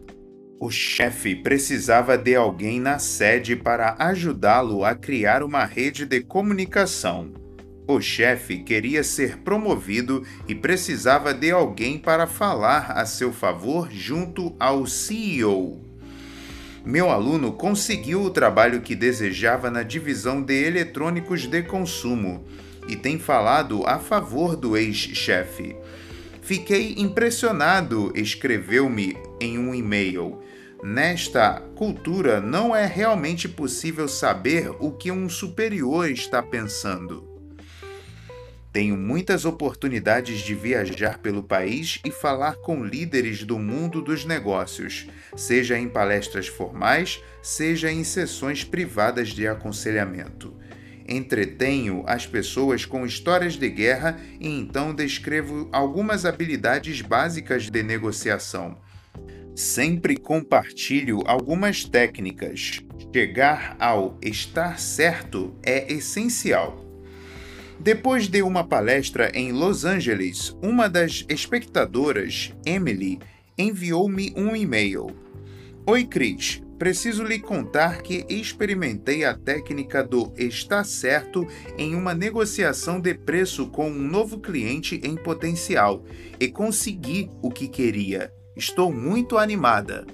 O 0.60 0.70
chefe 0.70 1.34
precisava 1.34 2.16
de 2.16 2.34
alguém 2.34 2.80
na 2.80 2.98
sede 2.98 3.56
para 3.56 3.96
ajudá-lo 3.98 4.84
a 4.84 4.94
criar 4.94 5.42
uma 5.42 5.64
rede 5.64 6.06
de 6.06 6.22
comunicação. 6.22 7.45
O 7.88 8.00
chefe 8.00 8.58
queria 8.58 9.04
ser 9.04 9.38
promovido 9.38 10.24
e 10.48 10.56
precisava 10.56 11.32
de 11.32 11.52
alguém 11.52 11.96
para 11.96 12.26
falar 12.26 12.90
a 12.90 13.06
seu 13.06 13.32
favor 13.32 13.88
junto 13.92 14.56
ao 14.58 14.86
CEO. 14.86 15.80
Meu 16.84 17.10
aluno 17.10 17.52
conseguiu 17.52 18.22
o 18.22 18.30
trabalho 18.30 18.80
que 18.80 18.96
desejava 18.96 19.70
na 19.70 19.84
divisão 19.84 20.42
de 20.42 20.64
eletrônicos 20.64 21.46
de 21.46 21.62
consumo 21.62 22.44
e 22.88 22.96
tem 22.96 23.20
falado 23.20 23.86
a 23.86 24.00
favor 24.00 24.56
do 24.56 24.76
ex-chefe. 24.76 25.76
Fiquei 26.42 26.94
impressionado, 26.98 28.12
escreveu-me 28.16 29.16
em 29.40 29.58
um 29.58 29.72
e-mail. 29.72 30.40
Nesta 30.82 31.60
cultura, 31.76 32.40
não 32.40 32.74
é 32.74 32.84
realmente 32.84 33.48
possível 33.48 34.08
saber 34.08 34.70
o 34.80 34.90
que 34.90 35.10
um 35.10 35.28
superior 35.28 36.10
está 36.10 36.42
pensando. 36.42 37.35
Tenho 38.76 38.94
muitas 38.94 39.46
oportunidades 39.46 40.40
de 40.40 40.54
viajar 40.54 41.16
pelo 41.20 41.42
país 41.42 41.98
e 42.04 42.10
falar 42.10 42.56
com 42.56 42.84
líderes 42.84 43.42
do 43.42 43.58
mundo 43.58 44.02
dos 44.02 44.26
negócios, 44.26 45.06
seja 45.34 45.78
em 45.78 45.88
palestras 45.88 46.46
formais, 46.46 47.18
seja 47.40 47.90
em 47.90 48.04
sessões 48.04 48.64
privadas 48.64 49.30
de 49.30 49.48
aconselhamento. 49.48 50.54
Entretenho 51.08 52.04
as 52.06 52.26
pessoas 52.26 52.84
com 52.84 53.06
histórias 53.06 53.54
de 53.54 53.70
guerra 53.70 54.20
e 54.38 54.46
então 54.46 54.94
descrevo 54.94 55.70
algumas 55.72 56.26
habilidades 56.26 57.00
básicas 57.00 57.70
de 57.70 57.82
negociação. 57.82 58.76
Sempre 59.54 60.18
compartilho 60.18 61.22
algumas 61.24 61.82
técnicas. 61.82 62.82
Chegar 63.10 63.74
ao 63.80 64.18
estar 64.20 64.78
certo 64.78 65.58
é 65.64 65.90
essencial. 65.90 66.85
Depois 67.78 68.26
de 68.26 68.42
uma 68.42 68.64
palestra 68.64 69.30
em 69.34 69.52
Los 69.52 69.84
Angeles, 69.84 70.56
uma 70.62 70.88
das 70.88 71.24
espectadoras, 71.28 72.52
Emily, 72.64 73.18
enviou-me 73.56 74.32
um 74.36 74.56
e-mail. 74.56 75.14
Oi, 75.86 76.04
Cris. 76.04 76.62
Preciso 76.78 77.24
lhe 77.24 77.38
contar 77.38 78.02
que 78.02 78.26
experimentei 78.28 79.24
a 79.24 79.34
técnica 79.34 80.04
do 80.04 80.30
está 80.36 80.84
certo 80.84 81.46
em 81.78 81.94
uma 81.94 82.12
negociação 82.12 83.00
de 83.00 83.14
preço 83.14 83.68
com 83.68 83.88
um 83.88 84.08
novo 84.08 84.38
cliente 84.40 85.00
em 85.02 85.16
potencial 85.16 86.04
e 86.38 86.48
consegui 86.48 87.30
o 87.40 87.50
que 87.50 87.66
queria. 87.66 88.30
Estou 88.54 88.92
muito 88.92 89.38
animada. 89.38 90.06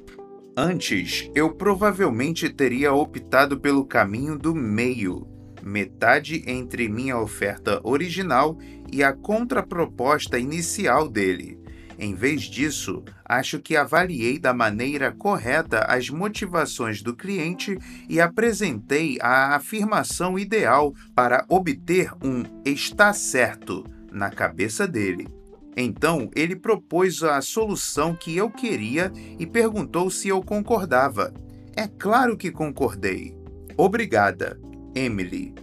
Antes, 0.56 1.28
eu 1.34 1.52
provavelmente 1.52 2.48
teria 2.48 2.92
optado 2.92 3.58
pelo 3.58 3.84
caminho 3.84 4.38
do 4.38 4.54
meio, 4.54 5.26
metade 5.62 6.42
entre 6.46 6.88
minha 6.88 7.18
oferta 7.18 7.80
original 7.84 8.58
e 8.90 9.02
a 9.02 9.12
contraproposta 9.12 10.38
inicial 10.38 11.08
dele. 11.08 11.62
Em 11.98 12.14
vez 12.14 12.42
disso, 12.42 13.04
acho 13.24 13.60
que 13.60 13.76
avaliei 13.76 14.38
da 14.38 14.52
maneira 14.52 15.12
correta 15.12 15.80
as 15.80 16.10
motivações 16.10 17.00
do 17.00 17.14
cliente 17.14 17.78
e 18.08 18.20
apresentei 18.20 19.18
a 19.20 19.54
afirmação 19.54 20.38
ideal 20.38 20.92
para 21.14 21.44
obter 21.48 22.10
um 22.24 22.42
está 22.64 23.12
certo 23.12 23.84
na 24.10 24.30
cabeça 24.30 24.86
dele. 24.86 25.28
Então 25.76 26.30
ele 26.34 26.56
propôs 26.56 27.22
a 27.22 27.40
solução 27.40 28.14
que 28.14 28.36
eu 28.36 28.50
queria 28.50 29.12
e 29.38 29.46
perguntou 29.46 30.10
se 30.10 30.28
eu 30.28 30.42
concordava. 30.42 31.32
É 31.76 31.86
claro 31.86 32.36
que 32.36 32.50
concordei. 32.50 33.34
Obrigada, 33.76 34.60
Emily. 34.94 35.54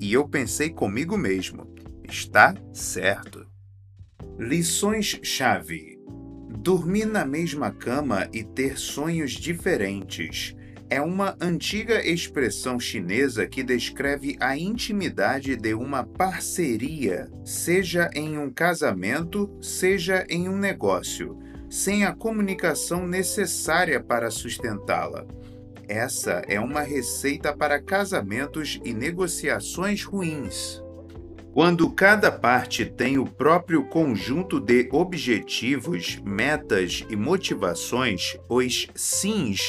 E 0.00 0.12
eu 0.12 0.28
pensei 0.28 0.70
comigo 0.70 1.16
mesmo: 1.16 1.66
está 2.04 2.54
certo. 2.72 3.46
Lições-chave: 4.38 5.98
Dormir 6.58 7.06
na 7.06 7.24
mesma 7.24 7.70
cama 7.70 8.28
e 8.32 8.44
ter 8.44 8.78
sonhos 8.78 9.32
diferentes 9.32 10.54
é 10.88 11.00
uma 11.00 11.36
antiga 11.40 12.06
expressão 12.06 12.78
chinesa 12.78 13.46
que 13.46 13.62
descreve 13.62 14.36
a 14.38 14.56
intimidade 14.56 15.56
de 15.56 15.74
uma 15.74 16.04
parceria, 16.04 17.28
seja 17.44 18.08
em 18.14 18.38
um 18.38 18.50
casamento, 18.50 19.50
seja 19.60 20.24
em 20.28 20.48
um 20.48 20.56
negócio, 20.56 21.38
sem 21.68 22.04
a 22.04 22.14
comunicação 22.14 23.06
necessária 23.06 24.00
para 24.00 24.30
sustentá-la. 24.30 25.26
Essa 25.88 26.42
é 26.48 26.58
uma 26.58 26.82
receita 26.82 27.56
para 27.56 27.80
casamentos 27.80 28.80
e 28.84 28.92
negociações 28.92 30.02
ruins. 30.02 30.82
Quando 31.52 31.88
cada 31.90 32.30
parte 32.30 32.84
tem 32.84 33.18
o 33.18 33.24
próprio 33.24 33.84
conjunto 33.84 34.60
de 34.60 34.88
objetivos, 34.92 36.20
metas 36.24 37.04
e 37.08 37.16
motivações, 37.16 38.36
os 38.48 38.88
sims 38.94 39.60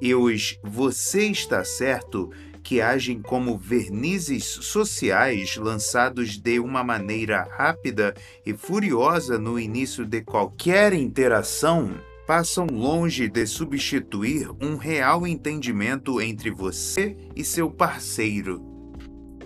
e 0.00 0.14
os 0.14 0.58
você 0.62 1.26
está 1.26 1.62
certo, 1.62 2.30
que 2.64 2.80
agem 2.80 3.22
como 3.22 3.56
vernizes 3.56 4.44
sociais 4.44 5.56
lançados 5.56 6.36
de 6.36 6.58
uma 6.58 6.82
maneira 6.82 7.46
rápida 7.56 8.12
e 8.44 8.52
furiosa 8.52 9.38
no 9.38 9.56
início 9.56 10.04
de 10.04 10.22
qualquer 10.22 10.92
interação, 10.92 11.94
passam 12.26 12.66
longe 12.66 13.28
de 13.28 13.46
substituir 13.46 14.50
um 14.60 14.76
real 14.76 15.26
entendimento 15.26 16.20
entre 16.20 16.50
você 16.50 17.16
e 17.36 17.44
seu 17.44 17.70
parceiro. 17.70 18.60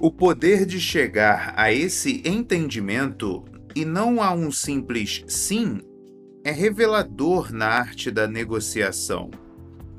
O 0.01 0.11
poder 0.11 0.65
de 0.65 0.81
chegar 0.81 1.53
a 1.57 1.71
esse 1.71 2.23
entendimento 2.25 3.45
e 3.77 3.85
não 3.85 4.23
a 4.23 4.33
um 4.33 4.51
simples 4.51 5.23
sim 5.29 5.81
é 6.43 6.51
revelador 6.51 7.53
na 7.53 7.67
arte 7.67 8.11
da 8.11 8.27
negociação. 8.27 9.31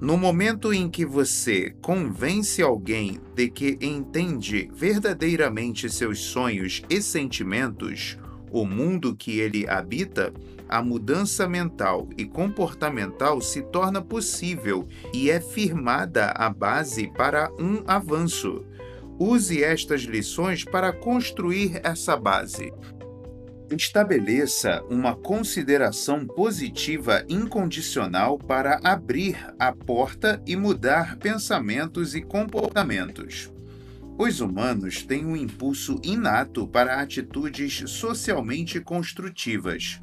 No 0.02 0.18
momento 0.18 0.74
em 0.74 0.90
que 0.90 1.06
você 1.06 1.76
convence 1.80 2.64
alguém 2.64 3.20
de 3.36 3.48
que 3.48 3.78
entende 3.80 4.68
verdadeiramente 4.74 5.88
seus 5.88 6.18
sonhos 6.18 6.82
e 6.90 7.00
sentimentos, 7.00 8.18
o 8.52 8.66
mundo 8.66 9.16
que 9.16 9.40
ele 9.40 9.68
habita, 9.68 10.34
a 10.68 10.82
mudança 10.82 11.48
mental 11.48 12.08
e 12.18 12.26
comportamental 12.26 13.42
se 13.42 13.62
torna 13.62 14.02
possível 14.02 14.88
e 15.14 15.30
é 15.30 15.40
firmada 15.40 16.32
a 16.36 16.50
base 16.50 17.12
para 17.16 17.52
um 17.60 17.84
avanço. 17.88 18.66
Use 19.20 19.64
estas 19.64 20.02
lições 20.02 20.64
para 20.64 20.92
construir 20.92 21.80
essa 21.84 22.18
base. 22.18 22.74
Estabeleça 23.70 24.84
uma 24.90 25.16
consideração 25.16 26.26
positiva 26.26 27.24
incondicional 27.30 28.38
para 28.38 28.80
abrir 28.84 29.38
a 29.58 29.72
porta 29.72 30.42
e 30.46 30.56
mudar 30.56 31.18
pensamentos 31.18 32.16
e 32.16 32.22
comportamentos. 32.22 33.52
Os 34.22 34.40
humanos 34.40 35.02
têm 35.02 35.26
um 35.26 35.36
impulso 35.36 36.00
inato 36.04 36.68
para 36.68 37.02
atitudes 37.02 37.90
socialmente 37.90 38.80
construtivas 38.80 40.00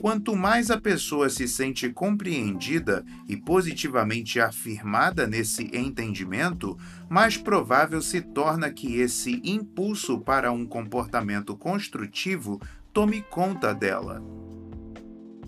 Quanto 0.00 0.36
mais 0.36 0.70
a 0.70 0.80
pessoa 0.80 1.28
se 1.28 1.48
sente 1.48 1.90
compreendida 1.90 3.04
e 3.26 3.36
positivamente 3.36 4.38
afirmada 4.38 5.26
nesse 5.26 5.76
entendimento, 5.76 6.78
mais 7.08 7.36
provável 7.36 8.00
se 8.00 8.20
torna 8.20 8.70
que 8.70 9.00
esse 9.00 9.40
impulso 9.42 10.20
para 10.20 10.52
um 10.52 10.64
comportamento 10.64 11.56
construtivo 11.56 12.60
tome 12.92 13.22
conta 13.22 13.74
dela. 13.74 14.22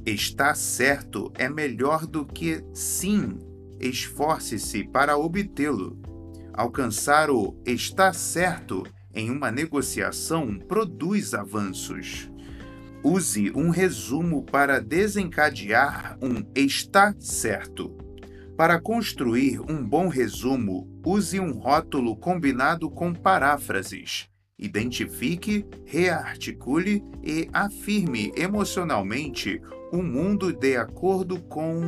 Está 0.05 0.53
certo 0.57 1.33
é 1.37 1.49
melhor 1.49 2.05
do 2.05 2.27
que 2.27 2.65
sim. 2.75 3.39
Esforce-se 3.79 4.83
para 4.83 5.17
obtê-lo. 5.17 6.10
Alcançar 6.61 7.31
o 7.31 7.57
está 7.65 8.13
certo 8.13 8.83
em 9.15 9.31
uma 9.31 9.51
negociação 9.51 10.59
produz 10.59 11.33
avanços. 11.33 12.31
Use 13.03 13.51
um 13.55 13.71
resumo 13.71 14.43
para 14.43 14.79
desencadear 14.79 16.19
um 16.21 16.45
está 16.55 17.15
certo. 17.19 17.97
Para 18.59 18.79
construir 18.79 19.59
um 19.71 19.83
bom 19.83 20.09
resumo, 20.09 20.87
use 21.03 21.41
um 21.41 21.53
rótulo 21.53 22.15
combinado 22.15 22.91
com 22.91 23.15
paráfrases. 23.15 24.29
Identifique, 24.59 25.65
rearticule 25.87 27.03
e 27.25 27.49
afirme 27.55 28.35
emocionalmente 28.37 29.63
o 29.91 30.03
mundo 30.03 30.53
de 30.53 30.77
acordo 30.77 31.41
com. 31.41 31.81